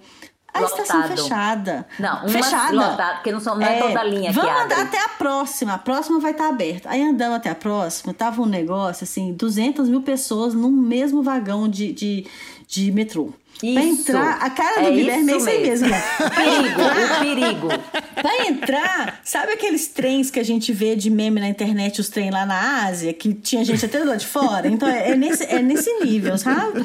[0.55, 1.17] A estação Lotado.
[1.17, 1.87] fechada.
[1.99, 2.73] Não, uma fechada.
[2.75, 4.65] lotada, porque não são- não é toda a linha que Vamos abre.
[4.75, 5.73] andar até a próxima.
[5.73, 6.91] A próxima vai estar aberta.
[6.91, 11.67] Aí andamos até a próxima, tava um negócio assim: 200 mil pessoas num mesmo vagão
[11.69, 12.27] de, de,
[12.69, 13.33] de metrô.
[13.63, 14.01] Pra Isso.
[14.11, 15.87] entrar, a cara do É Guilherme é isso aí mesmo.
[16.35, 17.69] Perigo, o perigo.
[18.15, 22.29] Pra entrar, sabe aqueles trens que a gente vê de meme na internet, os trem
[22.33, 24.67] lá na Ásia, que tinha gente até do lado de fora?
[24.67, 26.85] Então é, é nesse, é nesse nível, sabe?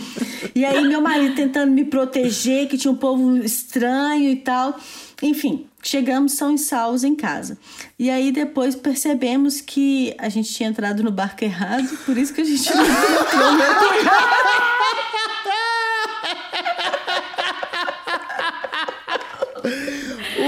[0.54, 4.80] E aí meu marido tentando me proteger, que tinha um povo estranho e tal.
[5.24, 7.58] Enfim, chegamos são e salvos em casa.
[7.98, 12.42] E aí depois percebemos que a gente tinha entrado no barco errado, por isso que
[12.42, 13.58] a gente não entrou no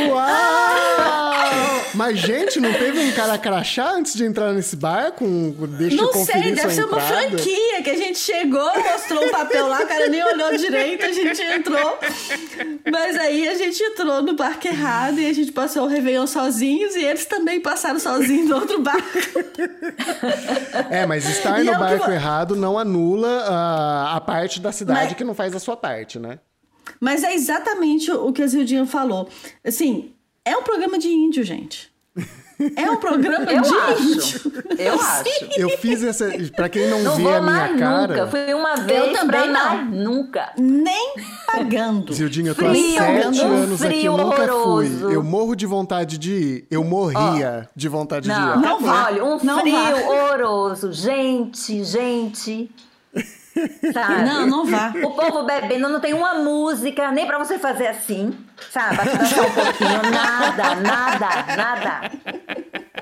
[0.08, 1.80] Uau!
[1.96, 5.26] Mas, gente, não teve um cara crachá antes de entrar nesse barco?
[5.26, 9.68] Um, deixa Não sei, deve ser uma franquia que a gente chegou, mostrou o papel
[9.68, 11.98] lá, o cara nem olhou direito, a gente entrou.
[12.92, 16.96] Mas aí a gente entrou no barco errado e a gente passou o Réveillon sozinhos
[16.96, 19.20] e eles também passaram sozinhos no outro barco.
[20.90, 24.60] É, mas estar E no é que barco vo- errado não anula ah, a parte
[24.60, 26.40] da cidade Mas- que não faz a sua parte, né?
[27.00, 29.28] Mas é exatamente o que a Zildinha falou.
[29.66, 30.12] Assim,
[30.46, 31.90] é um programa de índio, gente.
[32.76, 34.04] É um programa Eu de acho.
[34.50, 34.64] índio.
[34.78, 35.24] Eu acho.
[35.58, 36.30] Eu fiz essa.
[36.56, 38.08] Pra quem não, Não vê vou a minha cara.
[38.08, 38.28] nunca.
[38.28, 39.86] Fui uma vez também pra não.
[39.86, 40.54] nunca.
[40.58, 41.14] Nem
[41.48, 42.14] pagando.
[42.14, 45.00] Zildinha, eu tô há Frio, sete um anos aqui, eu frio nunca horroroso.
[45.00, 45.16] fui.
[45.16, 46.68] Eu morro de vontade de ir.
[46.70, 48.38] Eu morria de vontade de ir.
[48.38, 49.06] Não, Não vá.
[49.06, 49.78] olha, um Não frio
[50.10, 50.92] horroroso.
[50.92, 52.70] Gente, gente.
[53.94, 54.24] Sabe?
[54.24, 54.94] Não, não vá.
[55.04, 58.36] O povo bebendo, não tem uma música, nem pra você fazer assim,
[58.72, 58.96] sabe?
[58.96, 62.12] Pra um pouquinho, nada, nada, nada.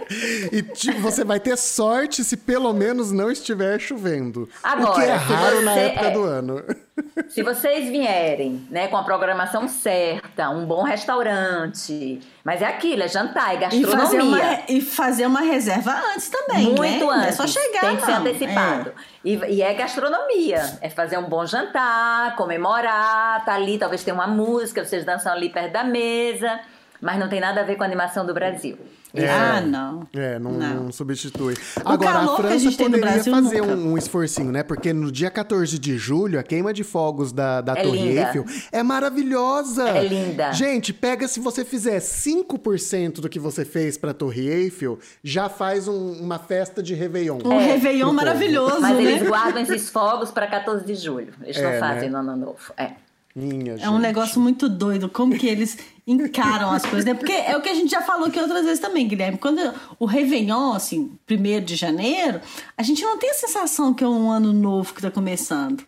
[0.51, 4.43] E tipo, você vai ter sorte se pelo menos não estiver chovendo.
[4.43, 6.11] o Agora, que é se raro na época é.
[6.11, 6.63] do ano.
[7.29, 13.07] Se vocês vierem, né, com a programação certa, um bom restaurante, mas é aquilo, é
[13.07, 14.63] jantar, é E fazer, uma, gastronomia.
[14.67, 17.13] e fazer uma reserva antes também, Muito né?
[17.13, 17.27] Antes.
[17.27, 18.93] É só chegar, Tem que ser antecipado.
[19.23, 20.77] E, e é gastronomia.
[20.81, 25.49] É fazer um bom jantar, comemorar, tá ali, talvez tenha uma música, vocês dançam ali
[25.49, 26.59] perto da mesa.
[26.99, 28.77] Mas não tem nada a ver com a animação do Brasil.
[29.13, 29.29] É.
[29.29, 30.07] Ah, não.
[30.13, 30.83] É, não, Não.
[30.83, 31.55] não substitui.
[31.83, 33.73] Agora, a a França no poderia Brasil fazer nunca.
[33.75, 34.63] um, um esforcinho, né?
[34.63, 38.21] Porque no dia 14 de julho, a queima de fogos da, da É Torre linda.
[38.21, 39.89] Eiffel é maravilhosa.
[39.89, 40.51] É linda.
[40.51, 45.87] Gente, pega se você fizer 5% do que você fez pra Torre Eiffel, já faz
[45.87, 47.39] um- uma festa de Réveillon.
[47.45, 49.03] Um Réveillon pro maravilhoso, Mas né?
[49.03, 51.33] eles guardam esses fogos para 14 de julho.
[51.43, 51.79] Eles É, não né?
[51.79, 52.57] fazem no ano novo.
[52.77, 52.91] É.
[53.39, 54.02] Minha É um gente.
[54.02, 57.13] negócio muito doido, como que eles encaram as coisas, né?
[57.13, 59.38] Porque é o que a gente já falou aqui outras vezes também, Guilherme.
[59.38, 59.62] Quando
[60.00, 62.41] o Réveillon, assim, primeiro de janeiro,
[62.76, 65.84] a gente não tem a sensação que é um ano novo que tá começando.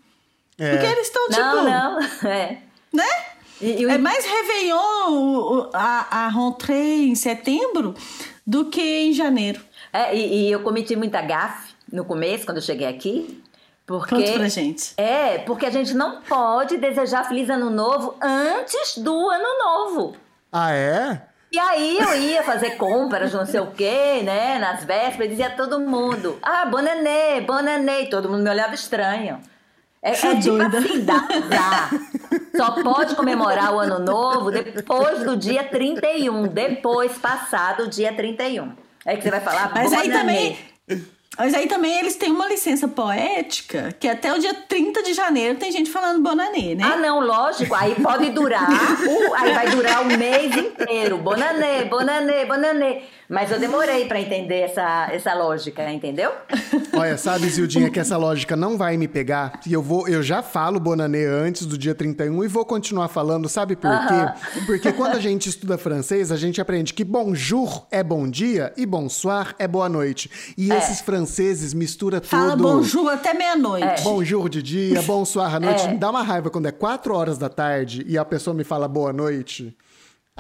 [0.60, 0.72] É.
[0.72, 2.00] Porque eles estão, tipo, Não, não.
[2.30, 2.58] É.
[2.94, 3.04] né?
[3.60, 7.96] E- e É mais Réveillon, a, a rentrée em setembro,
[8.46, 9.60] do que em janeiro.
[9.92, 13.42] É, e, e eu cometi muita gafe no começo, quando eu cheguei aqui.
[13.90, 14.94] Porque, Conta pra gente.
[14.98, 20.16] É, porque a gente não pode desejar Feliz Ano Novo antes do Ano Novo.
[20.52, 21.24] Ah, é?
[21.52, 24.60] E aí eu ia fazer compras, não sei o quê, né?
[24.60, 28.04] Nas vésperas, dizia a todo mundo: Ah, bonanê, bonanê.
[28.04, 29.40] E todo mundo me olhava estranho.
[30.04, 30.78] É, é tipo doida.
[30.78, 31.90] assim, dá azar.
[32.56, 36.48] Só pode comemorar o ano novo depois do dia 31.
[36.48, 38.72] Depois, passado o dia 31.
[39.04, 40.60] É que você vai falar, Mas aí "Boa também.
[41.40, 41.52] Noite".
[41.52, 45.58] Mas aí também eles têm uma licença poética que até o dia 30 de janeiro
[45.58, 46.84] tem gente falando Bonanê, né?
[46.86, 47.74] Ah, não, lógico.
[47.74, 48.68] Aí pode durar.
[49.08, 51.18] o- aí vai durar o mês inteiro.
[51.18, 53.02] Bonanê, bonanê, bonanê.
[53.30, 56.32] Mas eu demorei pra entender essa, essa lógica, entendeu?
[56.92, 59.60] Olha, sabe, Zildinha, que essa lógica não vai me pegar.
[59.68, 63.48] E eu vou, eu já falo Bonanê antes do dia 31 e vou continuar falando,
[63.48, 64.62] sabe por quê?
[64.66, 68.84] Porque quando a gente estuda francês, a gente aprende que bonjour é bom dia e
[68.84, 70.56] bonsoir é boa noite.
[70.58, 72.64] E esses franceses misturam Fala tudo.
[72.64, 74.02] bonjour até meia-noite.
[74.04, 75.86] Bonjour de dia, bonsoir à noite.
[75.86, 75.92] É.
[75.92, 78.88] Me dá uma raiva quando é 4 horas da tarde e a pessoa me fala
[78.88, 79.78] boa noite.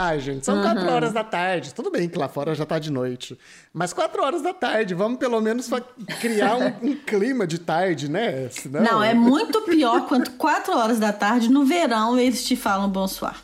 [0.01, 0.93] Ai, gente, são 4 Uhum.
[0.93, 1.73] horas da tarde.
[1.73, 3.37] Tudo bem que lá fora já tá de noite.
[3.73, 5.69] Mas 4 horas da tarde, vamos pelo menos
[6.21, 8.47] criar um, um clima de tarde, né?
[8.49, 8.81] Senão...
[8.81, 13.35] Não, é muito pior quando 4 horas da tarde no verão eles te falam bonsoir.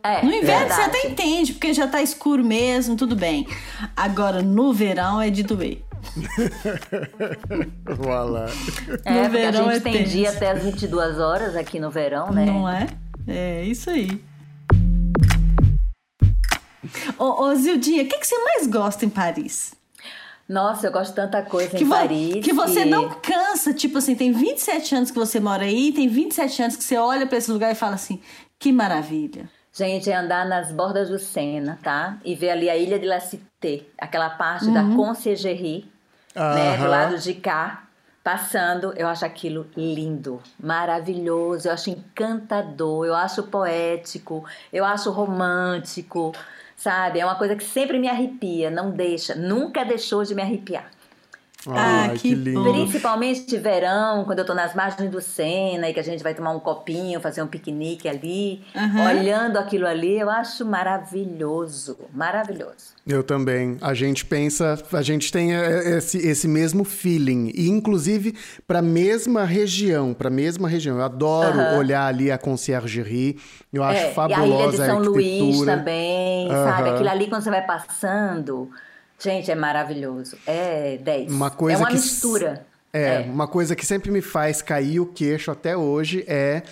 [0.00, 0.96] É, No inverno você verdade.
[0.98, 3.44] até entende, porque já tá escuro mesmo, tudo bem.
[3.96, 5.82] Agora, no verão é de doer.
[7.84, 8.46] Voilà.
[9.04, 10.36] É, No verão a gente é tem dia tenso.
[10.36, 12.44] até as 22 horas aqui no verão, né?
[12.46, 12.86] Não é?
[13.26, 14.20] É isso aí.
[17.18, 19.74] Ô, ô Zildinha, o que, que você mais gosta em Paris?
[20.48, 22.44] Nossa, eu gosto de tanta coisa Que, em Paris.
[22.44, 26.62] que você não cansa, tipo assim, tem 27 anos que você mora aí, tem 27
[26.62, 28.20] anos que você olha pra esse lugar e fala assim,
[28.58, 29.50] que maravilha.
[29.72, 32.18] Gente, é andar nas bordas do Sena, tá?
[32.24, 35.86] E ver ali a Ilha de La Cité, aquela parte da Conciergerie,
[36.34, 36.78] né?
[36.78, 37.84] Do lado de cá,
[38.24, 38.92] passando.
[38.96, 46.32] Eu acho aquilo lindo, maravilhoso, eu acho encantador, eu acho poético, eu acho romântico,
[46.78, 47.20] sabe?
[47.20, 50.90] É uma coisa que sempre me arrepia, não deixa, nunca deixou de me arrepiar.
[51.66, 52.62] Ah, que que lindo.
[52.62, 56.32] Principalmente de verão, quando eu tô nas margens do Sena e que a gente vai
[56.32, 59.04] tomar um copinho, fazer um piquenique ali, Aham.
[59.04, 62.96] olhando aquilo ali, eu acho maravilhoso, maravilhoso.
[63.06, 63.76] Eu também.
[63.80, 67.50] A gente pensa, a gente tem esse, esse mesmo feeling.
[67.54, 68.34] E, inclusive,
[68.66, 70.96] para a mesma região, para a mesma região.
[70.98, 71.76] Eu adoro Aham.
[71.78, 73.38] olhar ali a conciergerie.
[73.72, 75.76] Eu acho É, e a Ilha fabulosa de a, São Luís arquitetura.
[76.50, 76.64] Aham.
[76.64, 76.90] sabe?
[76.90, 78.70] Aquilo ali quando você vai passando,
[79.18, 80.36] gente, é maravilhoso.
[80.46, 81.32] É 10.
[81.32, 82.66] Uma coisa é uma que mistura.
[82.92, 86.62] É, uma coisa que sempre me faz cair o queixo até hoje é,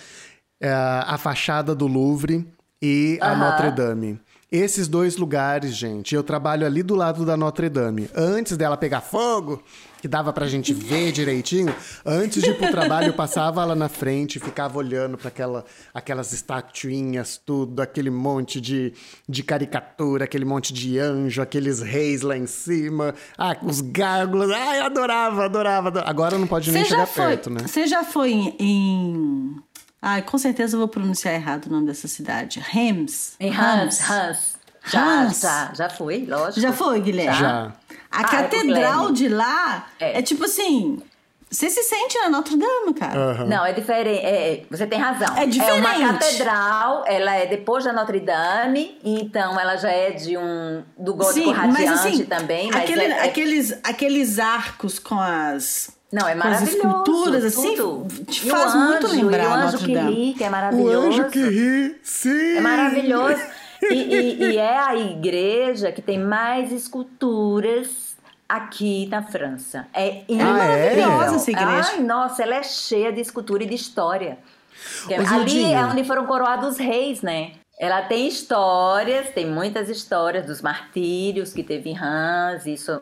[0.59, 2.47] é, a fachada do Louvre
[2.81, 3.37] e a Aham.
[3.37, 4.19] Notre Dame.
[4.51, 8.09] Esses dois lugares, gente, eu trabalho ali do lado da Notre Dame.
[8.15, 9.61] Antes dela pegar fogo,
[10.01, 11.73] que dava pra gente ver direitinho,
[12.05, 16.31] antes de ir pro trabalho, eu passava lá na frente, ficava olhando para aquela, aquelas
[16.33, 18.93] estatuinhas, tudo, aquele monte de,
[19.27, 24.51] de caricatura, aquele monte de anjo, aqueles reis lá em cima, ah, os gárgulas.
[24.51, 26.09] Ai, adorava, adorava, adorava.
[26.09, 27.61] Agora não pode nem chegar foi, perto, né?
[27.65, 29.55] Você já foi em, em-
[30.01, 32.59] Ai, com certeza eu vou pronunciar errado o nome dessa cidade.
[32.59, 33.33] Reims.
[33.39, 34.55] Em Hans, Hans.
[34.85, 35.41] Já, Hans.
[35.41, 36.61] já, já fui, lógico.
[36.61, 37.37] Já foi, Guilherme?
[37.39, 37.73] Já.
[38.11, 40.19] A Ah, é catedral por de lá é.
[40.19, 40.21] É.
[40.21, 40.99] tipo assim.
[41.49, 43.17] Você se sente na Notre Dame, cara.
[43.17, 43.45] Aham.
[43.45, 44.19] Não, é diferente.
[44.19, 45.33] é- é- você tem razão.
[45.37, 45.79] É diferente.
[45.79, 51.13] uma catedral, ela é depois da Notre Dame, então ela já é de um do
[51.13, 55.89] gótico radiante também, mas aquele- é- é- aqueles, aqueles arcos com as.
[56.11, 56.77] não, é com as maravilhoso.
[56.79, 58.25] esculturas, assim, tudo.
[58.25, 60.11] te o faz muito anjo, lembrar E o anjo Notre que Dame.
[60.15, 61.07] ri, que é O maravilhoso.
[61.07, 62.57] anjo que ri, sim!
[62.57, 63.41] É maravilhoso.
[63.83, 68.15] E, e- e é a igreja que tem mais esculturas
[68.47, 69.87] aqui na França.
[69.93, 70.45] É incrível.
[70.53, 71.89] maravilhosa essa igreja.
[71.93, 74.37] Ai, nossa, ela é cheia de escultura e de história.
[75.09, 77.51] Ô, ali é onde foram coroados os reis, né?
[77.79, 82.99] Ela tem histórias, tem muitas histórias dos martírios que teve em Hans, isso,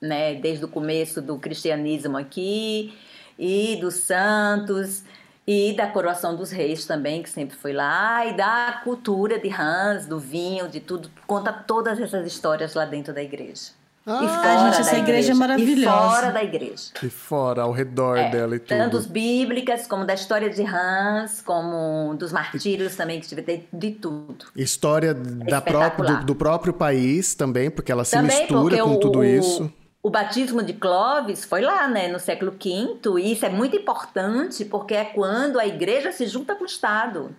[0.00, 2.96] né, desde o começo do cristianismo aqui,
[3.38, 5.02] e dos santos,
[5.46, 10.06] e da coroação dos reis também, que sempre foi lá, e da cultura de Hans,
[10.06, 13.70] do vinho, de tudo, conta todas essas histórias lá dentro da igreja.
[14.08, 16.06] Ah, e fora gente, essa da igreja é maravilhosa.
[16.06, 16.82] E fora da igreja.
[17.02, 18.68] E fora, ao redor É, dela e tudo.
[18.68, 24.46] tanto bíblicas, como da história de Hans, como dos martírios também, que tive de tudo.
[24.54, 26.20] História da pró espetacular.
[26.20, 29.64] do, do próprio país também, porque ela se também mistura com o, tudo isso.
[29.64, 34.64] O batismo de Clovis foi lá, né, no século V, e isso é muito importante
[34.64, 37.34] porque é quando a igreja se junta com o Estado.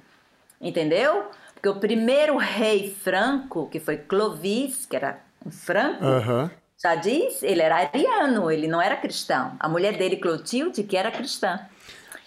[0.59, 1.25] Entendeu?
[1.53, 6.51] Porque o primeiro rei franco, que foi Clovis, que era um franco, Aham.
[6.81, 9.53] já diz, ele era ariano, ele não era cristão.
[9.59, 11.59] A mulher dele, Clotilde, que era cristã.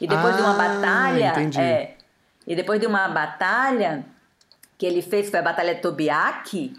[0.01, 1.61] E depois de uma Ah, batalha.
[1.61, 1.95] É,
[2.47, 4.05] e depois de uma batalha
[4.79, 6.73] que ele fez, foi a Batalha de Tobiac,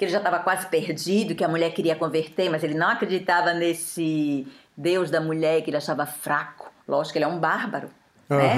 [0.00, 3.52] que ele já estava quase perdido, que a mulher queria converter, mas ele não acreditava
[3.52, 6.72] nesse Deus da mulher, que ele achava fraco.
[6.88, 7.90] Lógico que ele é um bárbaro.
[8.30, 8.54] né?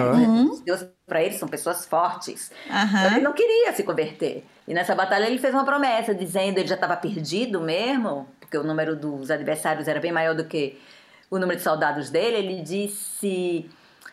[0.53, 2.53] Os deuses para ele são pessoas fortes.
[3.01, 4.45] Então, ele não queria se converter.
[4.69, 8.63] E nessa batalha ele fez uma promessa, dizendo ele já estava perdido mesmo, porque o
[8.63, 10.79] número dos adversários era bem maior do que
[11.29, 12.37] o número de soldados dele.
[12.37, 13.69] Ele disse.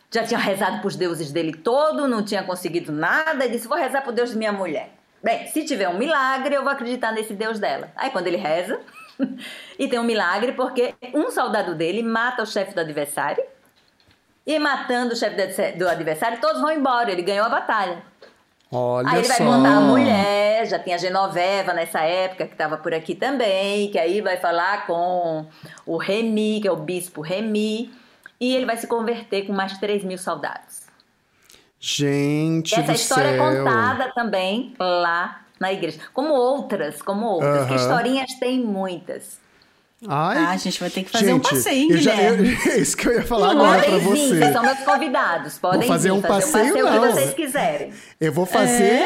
[0.09, 3.77] Já tinha rezado para os deuses dele todo, não tinha conseguido nada, e disse: Vou
[3.77, 4.98] rezar para o Deus de minha mulher.
[5.23, 7.91] Bem, se tiver um milagre, eu vou acreditar nesse Deus dela.
[7.95, 8.79] Aí quando ele reza,
[9.77, 13.43] e tem um milagre, porque um soldado dele mata o chefe do adversário,
[14.47, 17.11] e matando o chefe do adversário- do adversário, todos vão embora.
[17.11, 18.01] Ele ganhou a batalha.
[18.71, 19.43] Olha aí ele vai só.
[19.45, 24.21] contar a mulher, já tinha Genoveva nessa época, que estava por aqui também, que aí
[24.21, 25.45] vai falar com
[25.85, 27.91] o Remy, que é o bispo Remy,
[28.39, 30.78] e ele vai se converter com mais de 3 mil soldados.
[31.79, 33.63] Gente Essa história é céu.
[33.63, 35.99] contada também lá na igreja.
[36.13, 37.67] Como outras, como outras.
[37.67, 39.39] Que historinhas tem muitas.
[40.07, 42.57] Ai, Ah, a gente vai ter que fazer um gente, passeio, eu já- eu- Guilherme.
[42.71, 44.27] É isso que eu ia falar agora vir, você.
[44.39, 45.57] vocês são meus convidados.
[45.57, 47.07] Podem fazer vir, um fazer passeio, o passeio não.
[47.07, 47.93] que vocês quiserem.
[48.19, 49.01] Eu vou fazer,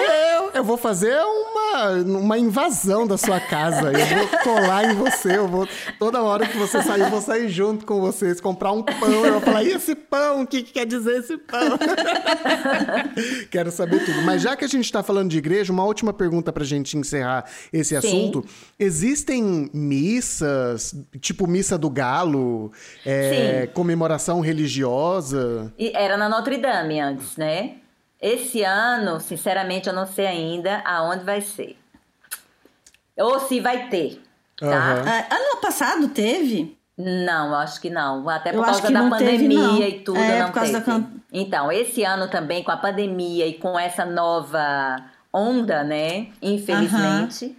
[0.54, 1.90] eu vou fazer uma,
[2.20, 3.92] uma invasão da sua casa.
[3.92, 5.36] Eu vou colar em você.
[5.38, 5.68] Eu vou
[5.98, 9.26] toda hora que você sair, eu vou sair junto com vocês, comprar um pão.
[9.26, 10.44] Eu vou falar: "E esse pão?
[10.44, 11.78] O que, que quer dizer esse pão?"
[13.50, 14.22] Quero saber tudo.
[14.24, 17.46] Mas já que a gente está falando de igreja, uma última pergunta pra gente encerrar
[17.72, 18.44] esse assunto.
[18.80, 20.83] Existem missas,
[21.20, 22.72] tipo missa do galo,
[23.06, 25.74] é, comemoração religiosa?
[25.78, 27.76] E era na Notre Dame antes, né?
[28.22, 31.78] Esse ano, sinceramente, eu não sei ainda aonde vai ser.
[33.18, 34.22] Ou se vai ter,
[34.58, 35.04] tá?
[35.30, 36.78] Ah, ano passado teve?
[36.98, 38.28] Não, acho que não.
[38.30, 39.82] Até por Eu acho causa que da não teve, pandemia não.
[39.88, 40.92] e tudo, É, não por causa da teve.
[41.02, 45.04] can- Então, esse ano também, com a pandemia e com essa nova
[45.34, 46.28] onda, né?
[46.42, 47.58] Infelizmente,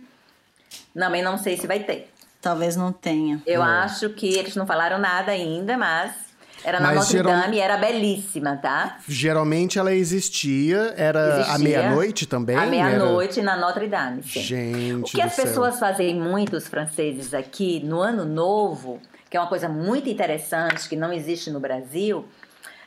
[0.95, 2.11] também não sei se vai ter.
[2.45, 3.41] Talvez não tenha.
[3.47, 3.67] Eu É.
[3.67, 6.13] acho que eles não falaram nada ainda, mas
[6.63, 8.99] era na Mas Notre geral- Dame e era belíssima, tá?
[9.09, 12.55] Geralmente ela existia, era à Existia meia-noite também?
[12.57, 14.23] À Era- meia-noite na Notre Dame.
[14.23, 14.41] sim.
[14.43, 15.47] Gente O que do as céu.
[15.47, 20.87] pessoas fazem muito, os franceses aqui, no Ano Novo, que é uma coisa muito interessante,
[20.89, 22.27] que não existe no Brasil,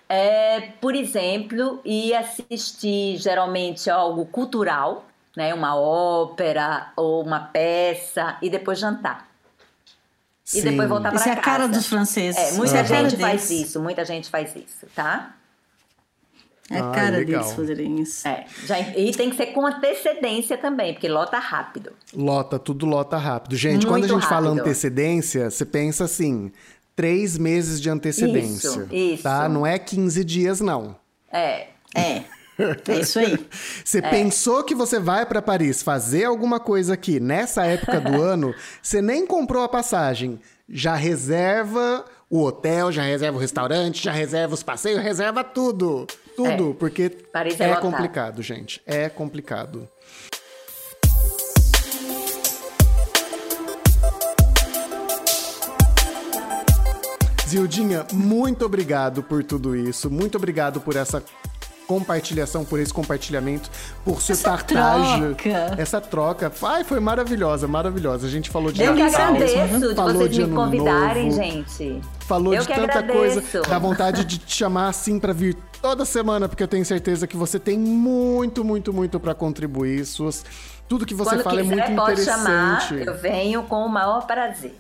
[0.08, 5.06] é, por exemplo, ir assistir geralmente algo cultural,
[5.36, 9.28] né, uma ópera ou uma peça, e depois jantar.
[10.48, 10.62] E Sim.
[10.62, 11.38] depois voltar para Isso casa.
[11.38, 12.40] é a cara dos franceses.
[12.40, 13.68] É, muita Isso é a cara gente faz deles.
[13.68, 15.36] isso, muita gente faz isso, tá?
[16.70, 17.42] É a Ah, cara legal.
[17.42, 18.28] deles fazerem isso.
[18.28, 21.92] É, já, e tem que ser com antecedência também, porque lota rápido.
[22.14, 23.56] Lota, tudo lota rápido.
[23.56, 24.62] Gente, quando a Muito gente fala rápido.
[24.62, 26.52] antecedência, você pensa assim,
[26.96, 28.68] três meses de antecedência.
[28.70, 29.24] Isso, isso.
[29.24, 29.48] Tá?
[29.48, 30.96] Não é 15 dias, não.
[31.32, 32.24] É, É.
[32.88, 33.38] É isso aí.
[33.86, 38.54] Você pensou que você vai pra Paris fazer alguma coisa aqui nessa época do ano,
[38.82, 40.40] você nem comprou a passagem.
[40.68, 46.08] Já reserva o hotel, já reserva o restaurante, já reserva os passeios, reserva tudo.
[46.36, 48.82] Tudo, porque Paris é é complicado, gente.
[48.86, 49.88] É complicado.
[57.48, 60.12] Zildinha, muito obrigado por tudo isso.
[60.12, 61.24] Muito obrigado por essa
[61.88, 63.70] compartilhação, por esse compartilhamento,
[64.04, 65.76] por seu Essa troca.
[65.78, 66.52] Essa troca.
[66.64, 68.28] Ai, foi maravilhosa, maravilhosa.
[68.28, 71.44] A gente falou de eu que Natal, agradeço de falou vocês de me convidarem, novo,
[71.44, 72.02] gente.
[72.20, 73.42] Falou eu de que tanta agradeço.
[73.42, 73.62] coisa.
[73.70, 77.38] Dá vontade de te chamar assim pra vir toda semana, porque eu tenho certeza que
[77.38, 80.06] você tem muito, muito, muito pra contribuir.
[80.06, 80.44] Suas,
[80.90, 82.88] tudo que você Quando fala quiser, é muito pode interessante.
[82.90, 83.08] chamar.
[83.08, 84.76] Eu venho com o maior prazer.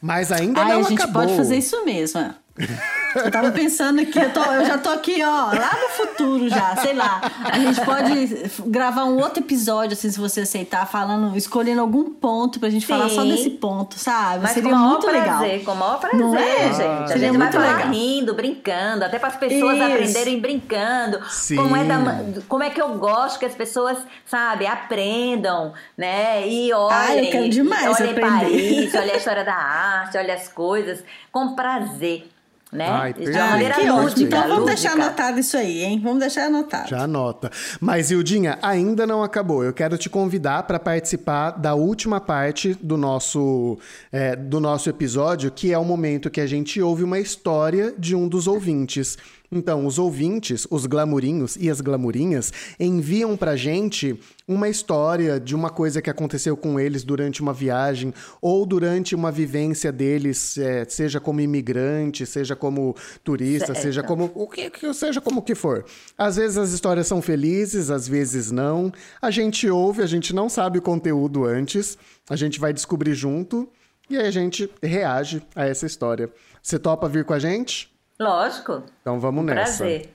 [0.00, 1.22] Mas ainda Ai, não a gente acabou.
[1.22, 2.32] pode fazer isso mesmo.
[3.14, 6.76] Eu tava pensando aqui, eu, tô- eu já tô aqui, ó, lá no futuro já,
[6.76, 7.20] sei lá.
[7.44, 12.58] A gente pode gravar um outro episódio, assim, se você aceitar, falando, escolhendo algum ponto
[12.58, 13.30] pra gente falar só Sim.
[13.30, 14.42] desse ponto, sabe?
[14.42, 15.64] Mas Seria muito prazer, legal.
[15.64, 16.58] com o maior prazer, Não é?
[16.72, 16.82] gente.
[16.82, 17.92] A Seria gente vai muito falar legal.
[17.92, 19.84] rindo, brincando, até para as pessoas Isso.
[19.84, 21.20] aprenderem brincando.
[21.28, 21.56] Sim.
[21.56, 26.46] Como é, da- como é que eu gosto que as pessoas, sabe, aprendam, né?
[26.48, 28.30] E olhem, Ai, eu quero demais olhem aprender.
[28.30, 32.28] Paris, olhem a história da arte, olhem as coisas com prazer,
[32.72, 32.88] né?
[32.88, 34.00] Ai, de uma maneira ótimo.
[34.00, 34.22] lúdica.
[34.22, 34.74] Então vamos lúdica.
[34.74, 36.00] deixar anotado isso aí, hein?
[36.02, 36.88] Vamos deixar anotado.
[36.88, 37.50] Já anota.
[37.78, 39.62] Mas, Ildinha, ainda não acabou.
[39.62, 43.78] Eu quero te convidar para participar da última parte do nosso,
[44.10, 48.16] é, do nosso episódio, que é o momento que a gente ouve uma história de
[48.16, 49.18] um dos ouvintes.
[49.54, 52.50] Então, os ouvintes, os glamurinhos e as glamurinhas,
[52.80, 54.18] enviam pra gente
[54.52, 59.32] uma história de uma coisa que aconteceu com eles durante uma viagem ou durante uma
[59.32, 62.94] vivência deles, é, seja como imigrante, seja como
[63.24, 63.82] turista, Certo.
[63.82, 65.84] seja como o que, seja como que for.
[66.16, 68.92] Às vezes as histórias são felizes, às vezes não.
[69.20, 71.96] A gente ouve, a gente não sabe o conteúdo antes,
[72.28, 73.68] a gente vai descobrir junto
[74.08, 76.30] e aí a gente reage a essa história.
[76.62, 77.90] Você topa vir com a gente?
[78.20, 78.82] Lógico.
[79.00, 79.84] Então vamos nessa.
[79.84, 80.10] Prazer.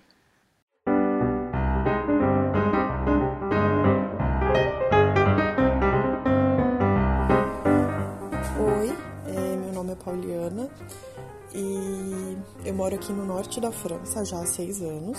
[12.74, 15.18] Moro aqui no norte da França já há seis anos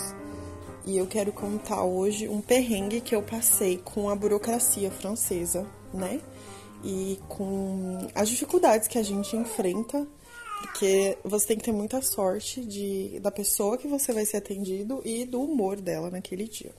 [0.88, 6.18] e eu quero contar hoje um perrengue que eu passei com a burocracia francesa, né?
[6.82, 10.06] E com as dificuldades que a gente enfrenta,
[10.62, 15.02] porque você tem que ter muita sorte de, da pessoa que você vai ser atendido
[15.04, 16.72] e do humor dela naquele dia.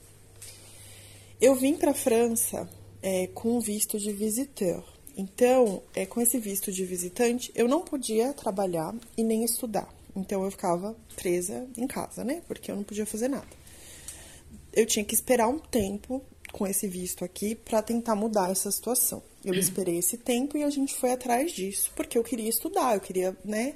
[1.40, 2.68] Eu vim para a França
[3.00, 4.82] é, com visto de visiteur.
[5.16, 9.88] Então, é, com esse visto de visitante, eu não podia trabalhar e nem estudar.
[10.16, 12.42] Então, eu ficava presa em casa, né?
[12.46, 13.46] Porque eu não podia fazer nada.
[14.72, 19.22] Eu tinha que esperar um tempo com esse visto aqui para tentar mudar essa situação.
[19.44, 23.00] Eu esperei esse tempo e a gente foi atrás disso, porque eu queria estudar, eu
[23.00, 23.74] queria, né,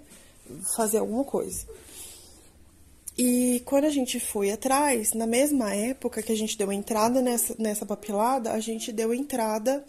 [0.77, 1.67] fazer alguma coisa.
[3.17, 7.55] E quando a gente foi atrás, na mesma época que a gente deu entrada nessa,
[7.59, 9.85] nessa papelada, a gente deu entrada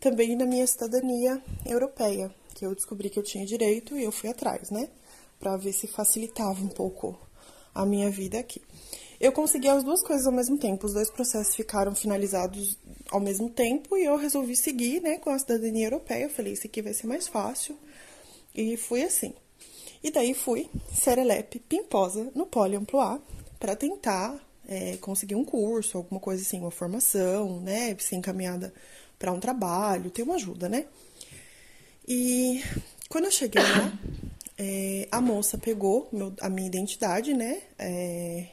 [0.00, 4.30] também na minha cidadania europeia, que eu descobri que eu tinha direito e eu fui
[4.30, 4.88] atrás, né?
[5.38, 7.18] Pra ver se facilitava um pouco
[7.74, 8.62] a minha vida aqui.
[9.20, 12.78] Eu consegui as duas coisas ao mesmo tempo, os dois processos ficaram finalizados
[13.10, 16.24] ao mesmo tempo e eu resolvi seguir, né, com a cidadania europeia.
[16.24, 17.76] Eu falei, isso aqui vai ser mais fácil.
[18.54, 19.34] E fui assim.
[20.02, 23.20] E daí fui, serelepe, pimposa, no Poliamploá,
[23.58, 28.72] para tentar é, conseguir um curso, alguma coisa assim, uma formação, né, ser encaminhada
[29.18, 30.86] para um trabalho, ter uma ajuda, né.
[32.08, 32.62] E
[33.08, 33.92] quando eu cheguei lá,
[34.56, 38.46] é, a moça pegou meu, a minha identidade, né, é,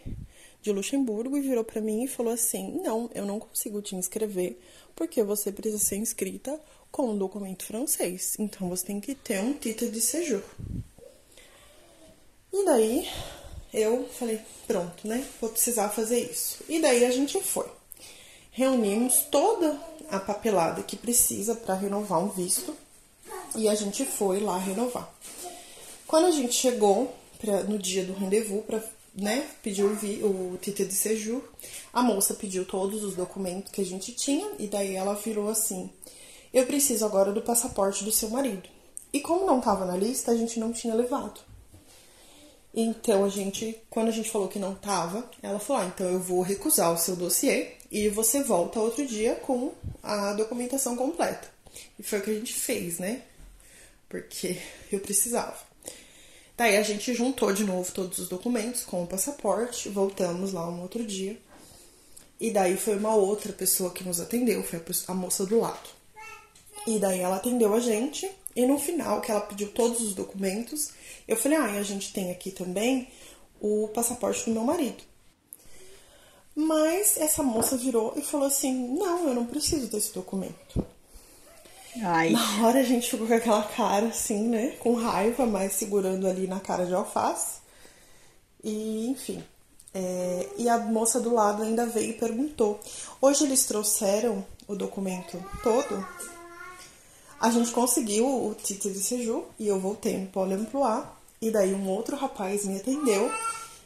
[0.62, 4.60] de Luxemburgo e virou para mim e falou assim: Não, eu não consigo te inscrever
[4.96, 6.60] porque você precisa ser inscrita
[6.92, 8.36] com um documento francês.
[8.40, 10.44] Então você tem que ter um título de séjour.
[12.52, 13.08] E daí
[13.74, 15.26] eu falei: Pronto, né?
[15.40, 16.64] Vou precisar fazer isso.
[16.68, 17.66] E daí a gente foi.
[18.52, 19.80] Reunimos toda
[20.10, 22.76] a papelada que precisa para renovar um visto
[23.56, 25.14] e a gente foi lá renovar.
[26.08, 28.82] Quando a gente chegou pra, no dia do rendezvous para
[29.18, 31.42] né, pediu o, o título de séjour.
[31.92, 35.90] A moça pediu todos os documentos que a gente tinha e daí ela virou assim:
[36.54, 38.70] "Eu preciso agora do passaporte do seu marido".
[39.12, 41.40] E como não estava na lista, a gente não tinha levado.
[42.80, 46.20] Então a gente, quando a gente falou que não tava, ela falou: ah, "Então eu
[46.20, 49.74] vou recusar o seu dossiê e você volta outro dia com
[50.04, 51.50] a documentação completa".
[51.98, 53.24] E foi o que a gente fez, né?
[54.08, 54.62] Porque
[54.94, 55.58] eu precisava.
[56.56, 60.82] Daí a gente juntou de novo todos os documentos com o passaporte, voltamos lá um
[60.84, 61.36] outro dia.
[62.40, 65.90] E daí foi uma outra pessoa que nos atendeu, foi a moça do lado.
[66.86, 70.90] E daí ela atendeu a gente, e no final, que ela pediu todos os documentos,
[71.28, 73.08] eu falei: ah, e a gente tem aqui também
[73.62, 75.04] o passaporte do meu marido.
[76.56, 80.84] Mas essa moça virou e falou assim: não, eu não preciso desse documento.
[82.02, 82.32] Ai.
[82.32, 84.76] Na hora a gente ficou com aquela cara assim, né?
[84.80, 87.60] Com raiva, mas segurando ali na cara de alface.
[88.64, 89.44] E, enfim.
[89.94, 92.80] É, e a moça do lado ainda veio e perguntou:
[93.22, 96.04] Hoje eles trouxeram o documento todo?
[97.40, 101.04] A gente conseguiu o título de séjour e eu voltei no Polo Emploi.
[101.40, 103.32] E daí um outro rapaz me atendeu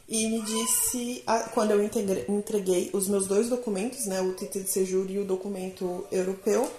[0.08, 1.22] e me disse,
[1.52, 6.06] quando eu entreguei os meus dois documentos, né, o título de séjour e o documento
[6.10, 6.70] europeu,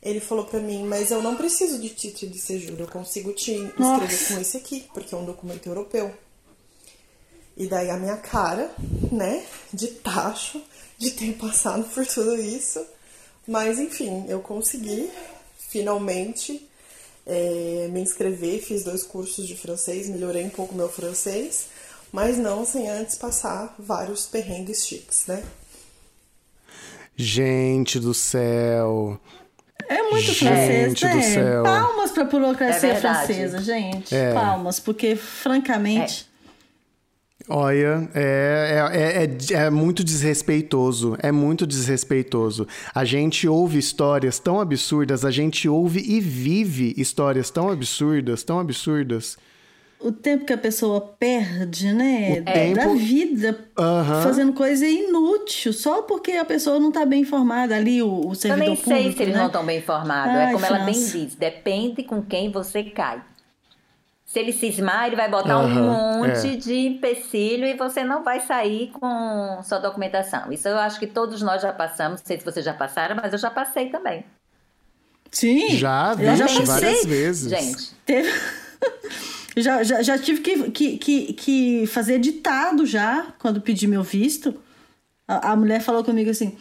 [0.00, 3.52] ele falou para mim, mas eu não preciso de título de séjour, eu consigo te
[3.52, 4.34] inscrever Nossa.
[4.34, 6.12] com esse aqui, porque é um documento europeu.
[7.56, 8.74] E daí a minha cara,
[9.10, 10.62] né, de tacho,
[10.98, 12.84] de ter passado por tudo isso.
[13.46, 15.10] Mas enfim, eu consegui
[15.72, 16.68] finalmente
[17.26, 21.68] é, me inscrever, fiz dois cursos de francês, melhorei um pouco meu francês,
[22.12, 25.42] mas não sem antes passar vários perrengues chiques, né?
[27.16, 29.18] Gente do céu!
[29.88, 31.14] É muito gente francês, né?
[31.16, 31.62] Do céu.
[31.62, 34.14] Palmas pra burocracia é francesa, gente.
[34.14, 34.32] É.
[34.32, 36.30] Palmas, porque francamente.
[37.48, 37.52] É.
[37.52, 41.16] Olha, é, é, é, é, muito desrespeitoso.
[41.20, 42.66] É muito desrespeitoso.
[42.94, 48.58] A gente ouve histórias tão absurdas, a gente ouve e vive histórias tão absurdas, tão
[48.58, 49.36] absurdas
[50.02, 52.40] o tempo que a pessoa perde, né?
[52.40, 52.74] O tempo...
[52.74, 54.22] Da vida uhum.
[54.22, 58.64] fazendo coisa inútil, só porque a pessoa não está bem informada ali, o, o servidor
[58.64, 59.40] Eu nem sei se eles né?
[59.40, 60.34] não estão bem informados.
[60.34, 60.74] Ai, é como França.
[60.74, 63.22] ela bem diz, depende com quem você cai.
[64.32, 66.56] Se ele cismar, ele vai botar uhum, um monte é.
[66.56, 70.50] de empecilho e você não vai sair com sua documentação.
[70.50, 72.22] Isso eu acho que todos nós já passamos.
[72.22, 74.24] Não sei se vocês já passaram, mas eu já passei também.
[75.30, 75.76] Sim.
[75.76, 77.50] Já, vi, já várias vezes.
[77.50, 77.94] Gente.
[78.06, 78.32] Teve...
[79.54, 84.54] Já, já, já tive que, que, que, que fazer ditado já, quando pedi meu visto.
[85.28, 86.56] A, a, mulher falou comigo assim: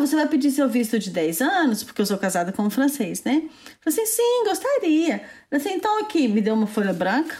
[0.00, 1.84] você vai pedir seu visto de 10 anos?
[1.84, 3.42] Porque eu sou casada com um francês, né?
[3.44, 5.22] Eu falei assim: Sim, gostaria.
[5.50, 7.36] Eu assim: Então aqui, me deu uma folha branca.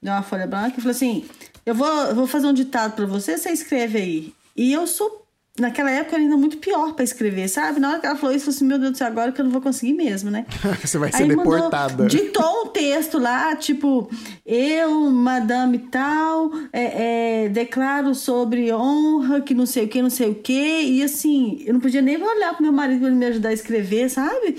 [0.00, 1.24] deu uma folha branca e falou assim:
[1.64, 4.34] Eu vou, vou fazer um ditado pra você, você escreve aí.
[4.56, 5.21] E eu sou.
[5.60, 7.78] Naquela época era ainda muito pior pra escrever, sabe?
[7.78, 9.40] Na hora que ela falou isso, eu falei assim: Meu Deus do céu, agora que
[9.40, 10.46] eu não vou conseguir mesmo, né?
[10.82, 12.06] Você vai ser Aí mandou- deportada.
[12.06, 14.08] ditou um texto lá, tipo,
[14.46, 20.30] eu, madame tal, é, é, declaro sobre honra, que não sei o que, não sei
[20.30, 20.52] o que.
[20.84, 23.52] E assim, eu não podia nem olhar pro meu marido pra ele me ajudar a
[23.52, 24.56] escrever, sabe?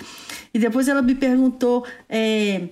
[0.53, 1.83] E depois ela me perguntou.
[2.07, 2.69] é,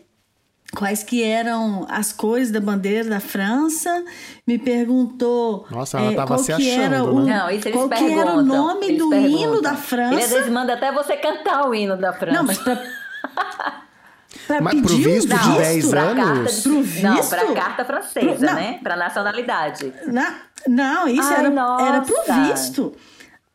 [0.76, 4.04] Quais que eram as cores da bandeira da França?
[4.48, 7.38] Me perguntou Nossa, ela é, tava qual se que era achando, o né?
[7.38, 9.38] Não, isso eles qual que era o nome eles do perguntam.
[9.40, 10.28] hino da França?
[10.28, 12.38] vezes manda até você cantar o hino da França.
[12.38, 12.76] Não, mas pra,
[14.48, 16.24] pra Mas pro pedir um visto de visto, 10 pra anos?
[16.26, 16.82] Carta de, Pro Não,
[17.16, 17.30] visto?
[17.30, 18.54] pra carta francesa, Pro- não.
[18.54, 18.80] né?
[18.82, 19.94] Pra nacionalidade.
[20.08, 20.36] Na-
[20.68, 21.86] não, isso Ai, era, nossa.
[21.86, 22.16] era pro
[22.48, 22.94] visto.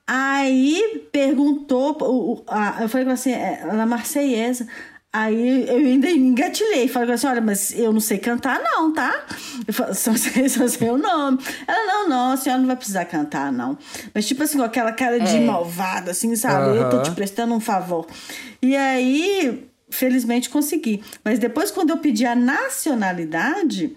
[0.07, 2.45] Aí perguntou,
[2.81, 4.67] eu falei assim, é, na Marseillesa.
[5.13, 9.25] Aí eu ainda engatilhei, falei assim: olha, mas eu não sei cantar, não, tá?
[9.67, 11.39] Eu falei, só sei, só sei o nome.
[11.67, 13.79] Ela, não, não, a senhora não vai precisar cantar, não.
[14.15, 15.41] Mas, tipo assim, com aquela cara de É.
[15.41, 16.77] malvada, assim, sabe?
[16.77, 18.07] Eu tô te prestando um favor.
[18.61, 21.03] E aí, felizmente consegui.
[21.25, 23.97] Mas depois, quando eu pedi a nacionalidade,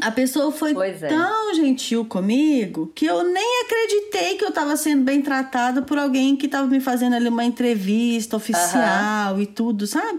[0.00, 0.92] a pessoa foi é.
[0.92, 6.34] tão gentil comigo que eu nem acreditei que eu estava sendo bem tratada por alguém
[6.34, 10.18] que estava me fazendo ali uma entrevista oficial e tudo, sabe?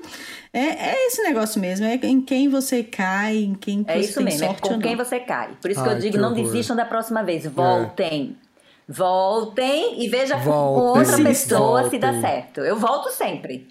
[0.53, 4.15] É, é esse negócio mesmo, é em quem você cai, em quem É você isso
[4.15, 5.57] tem mesmo, é sorte com ou quem você cai.
[5.59, 6.43] Por isso que Ai, eu digo, que não horror.
[6.43, 7.45] desistam da próxima vez.
[7.47, 8.37] Voltem.
[8.87, 12.21] Voltem e veja com Voltem, outra pessoa se dá voltem.
[12.21, 12.59] certo.
[12.61, 13.67] Eu volto sempre.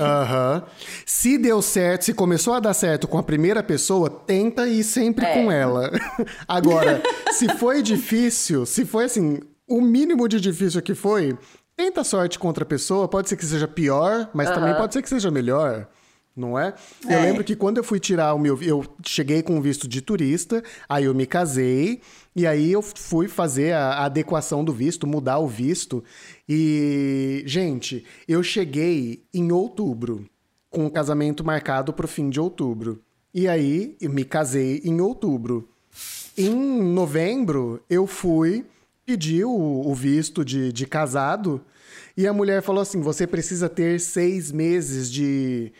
[0.00, 0.62] Aham.
[1.04, 5.24] Se deu certo, se começou a dar certo com a primeira pessoa, tenta ir sempre
[5.24, 5.34] É.
[5.34, 5.90] com ela.
[6.46, 11.36] Agora, se foi difícil, se foi assim, o mínimo de difícil que foi,
[11.76, 13.08] tenta sorte com outra pessoa.
[13.08, 15.86] Pode ser que seja pior, mas também pode ser que seja melhor.
[16.36, 16.74] Não é?
[17.04, 17.22] Eu É.
[17.22, 18.62] lembro que quando eu fui tirar o meu.
[18.62, 22.00] Eu cheguei com visto de turista, aí eu me casei,
[22.34, 26.04] e aí eu fui fazer a adequação do visto, mudar o visto.
[26.46, 30.26] E, gente, eu cheguei em outubro,
[30.68, 33.00] com o casamento marcado pro fim de outubro.
[33.32, 35.68] E aí eu me casei em outubro.
[36.36, 36.50] Em
[36.82, 38.66] novembro, eu fui
[39.06, 39.50] pedir o,
[39.86, 41.62] o visto de, de casado
[42.16, 45.72] e a mulher falou assim: você precisa ter seis meses de,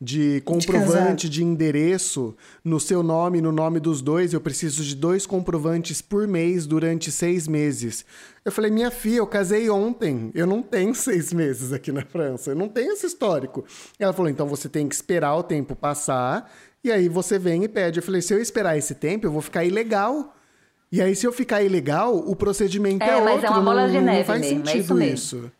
[0.00, 4.32] de comprovante de, endereço no seu nome e no nome dos dois.
[4.32, 8.04] Eu preciso de dois comprovantes por mês durante seis meses.
[8.44, 10.30] Eu falei: minha filha, eu casei ontem.
[10.34, 12.50] Eu não tenho seis meses aqui na França.
[12.50, 13.64] Eu não tenho esse histórico.
[13.98, 16.50] Ela falou: então você tem que esperar o tempo passar.
[16.82, 17.98] E aí você vem e pede.
[17.98, 20.36] Eu falei, se eu esperar esse tempo, eu vou ficar ilegal.
[20.92, 23.50] E aí, se eu ficar ilegal, o procedimento é, É, mas é outro.
[23.50, 25.14] uma bola não, de não neve faz mesmo, é sentido isso mesmo.
[25.14, 25.52] isso.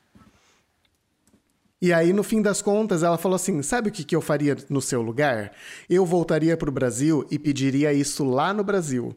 [1.85, 4.57] E aí, no fim das contas, ela falou assim: sabe o que, que eu faria
[4.70, 5.53] no seu lugar?
[5.89, 9.14] Eu voltaria pro Brasil e pediria isso lá no Brasil.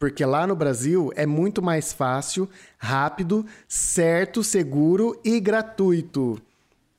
[0.00, 6.42] Porque lá no Brasil é muito mais fácil, rápido, certo, seguro e gratuito.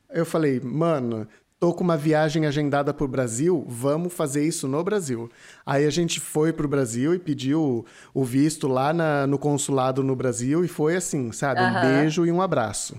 [0.09, 1.27] Eu falei, mano,
[1.59, 5.29] tô com uma viagem agendada pro Brasil, vamos fazer isso no Brasil.
[5.65, 10.15] Aí a gente foi pro Brasil e pediu o visto lá na- no consulado no
[10.15, 11.61] Brasil e foi assim, sabe?
[11.61, 11.81] Um Aham.
[11.81, 12.95] beijo e um abraço.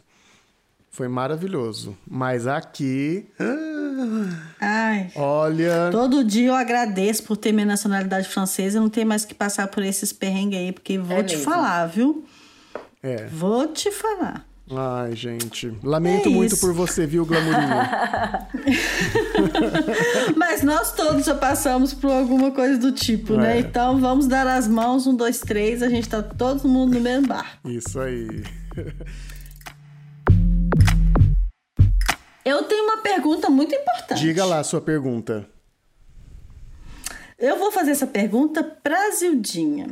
[0.91, 1.97] Foi maravilhoso.
[2.09, 3.27] Mas aqui,
[4.61, 5.11] Ai.
[5.15, 9.35] olha, Todo dia eu agradeço por ter minha nacionalidade francesa e não ter mais que
[9.35, 11.51] passar por esses perrengues aí, porque vou É te mesmo.
[11.51, 12.25] falar, viu?
[13.03, 13.27] é.
[13.27, 14.45] Vou te falar.
[14.73, 15.73] Ai, gente.
[15.83, 17.59] Lamento É muito por você, viu, Glamourinho?
[20.37, 23.57] Mas nós todos já passamos por alguma coisa do tipo, né?
[23.57, 23.61] É.
[23.61, 27.27] Então vamos dar as mãos, um, dois, três, a gente tá todo mundo no mesmo
[27.29, 27.59] bar.
[27.65, 28.43] Isso aí.
[32.45, 34.21] Eu tenho uma pergunta muito importante.
[34.21, 35.47] Diga lá a sua pergunta.
[37.39, 39.89] Eu vou fazer essa pergunta pra Zildinha.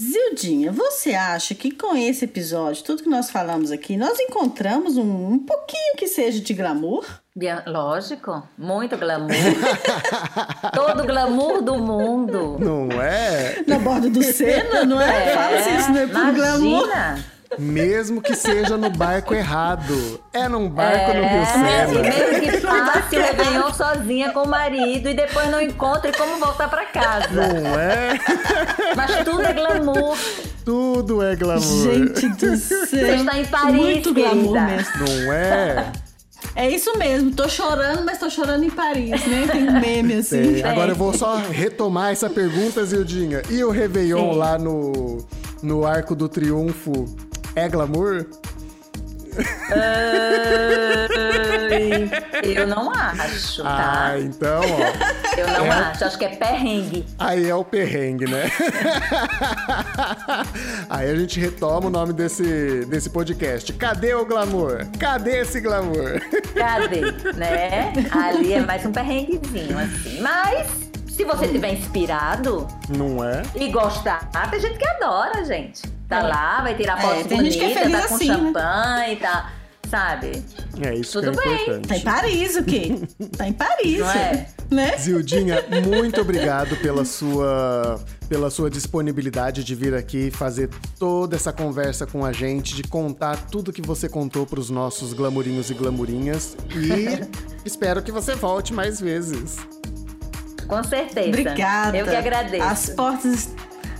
[0.00, 5.32] Zildinha, você acha que com esse episódio, tudo que nós falamos aqui, nós encontramos um,
[5.32, 7.04] um pouquinho que seja de glamour?
[7.36, 9.30] Bia- Lógico, muito glamour.
[10.74, 12.58] Todo glamour do mundo.
[12.58, 13.62] Não é?
[13.66, 15.34] Na borda do Sena, não é?
[15.34, 16.88] Fala se isso não é puro glamour.
[17.58, 20.20] Mesmo que seja no barco errado.
[20.32, 22.02] É num barco no Rio É, e Sena.
[22.02, 26.68] mesmo que passe o Réveillon sozinha com o marido e depois não encontre como voltar
[26.68, 27.28] pra casa.
[27.30, 28.18] Não é?
[28.96, 30.16] Mas tudo é glamour.
[30.64, 31.60] Tudo é glamour.
[31.60, 32.86] Gente do céu.
[32.86, 34.92] Você está em Paris, Muito glamour mesmo.
[35.26, 35.92] Não é?
[36.54, 39.48] É isso mesmo, tô chorando, mas tô chorando em Paris, né?
[39.50, 40.54] Tem um meme assim.
[40.54, 40.62] Sei.
[40.62, 43.40] Agora eu vou só retomar essa pergunta, Zildinha.
[43.48, 44.38] E o Réveillon Sim.
[44.38, 45.26] lá no,
[45.62, 47.06] no Arco do Triunfo
[47.56, 48.26] é glamour?
[51.72, 52.10] Ai,
[52.56, 54.10] eu não acho, tá?
[54.12, 55.36] Ah, então, ó.
[55.38, 55.70] Eu não É.
[55.70, 57.06] acho, acho que é perrengue.
[57.18, 58.50] Aí é o perrengue, né?
[60.90, 63.72] Aí a gente retoma o nome desse, desse podcast.
[63.72, 64.86] Cadê o glamour?
[64.98, 66.20] Cadê esse glamour?
[66.54, 67.00] Cadê?
[67.34, 67.92] né?
[68.10, 70.20] Ali é mais um perrenguezinho, assim.
[70.20, 70.68] Mas,
[71.08, 73.42] se você tiver inspirado Não é?
[73.54, 75.82] e gostar, tem gente que adora, gente.
[76.20, 78.28] Tá lá, vai tirar É, fotos tem gente que é bonitas, feliz tá com assim,
[78.28, 78.34] né?
[78.36, 79.52] champanhe, tá...
[79.90, 80.42] Sabe?
[80.80, 81.62] É isso Tudo que é bem.
[81.62, 81.88] importante.
[81.88, 82.98] Tá em Paris o quê?
[83.36, 83.98] Tá em Paris.
[83.98, 84.46] Não é?
[84.70, 84.96] Né?
[84.96, 92.06] Zildinha, muito obrigado pela sua, pela sua disponibilidade de vir aqui fazer toda essa conversa
[92.06, 96.56] com a gente, de contar tudo que você contou pros nossos glamurinhos e glamurinhas.
[96.74, 97.28] E
[97.62, 99.58] espero que você volte mais vezes.
[100.66, 101.28] Com certeza.
[101.28, 101.98] Obrigada.
[101.98, 102.64] Eu que agradeço.
[102.64, 103.50] As portas,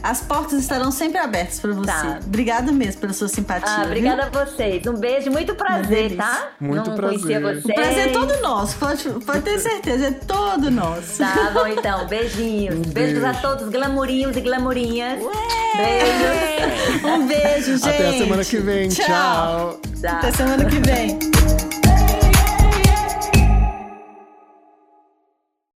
[0.03, 1.87] as portas estarão sempre abertas pra você.
[1.87, 2.19] Tá.
[2.25, 3.71] Obrigada mesmo pela sua simpatia.
[3.71, 3.87] Ah, viu?
[3.87, 4.87] obrigada a vocês.
[4.87, 6.49] Um beijo, muito prazer, tá?
[6.61, 7.41] Muito Não prazer.
[7.41, 7.65] vocês.
[7.65, 11.19] O prazer é todo nosso, pode, pode ter certeza, é todo nosso.
[11.19, 12.07] Tá bom, então.
[12.09, 12.75] Beijinhos.
[12.77, 15.19] Um Beijos a todos, glamurinhos e glamurinhas.
[15.77, 17.05] Beijos.
[17.05, 17.89] Um beijo, gente.
[17.89, 18.89] Até a semana que vem.
[18.89, 19.81] Tchau.
[20.01, 20.17] Tchau.
[20.17, 21.92] Até semana que vem.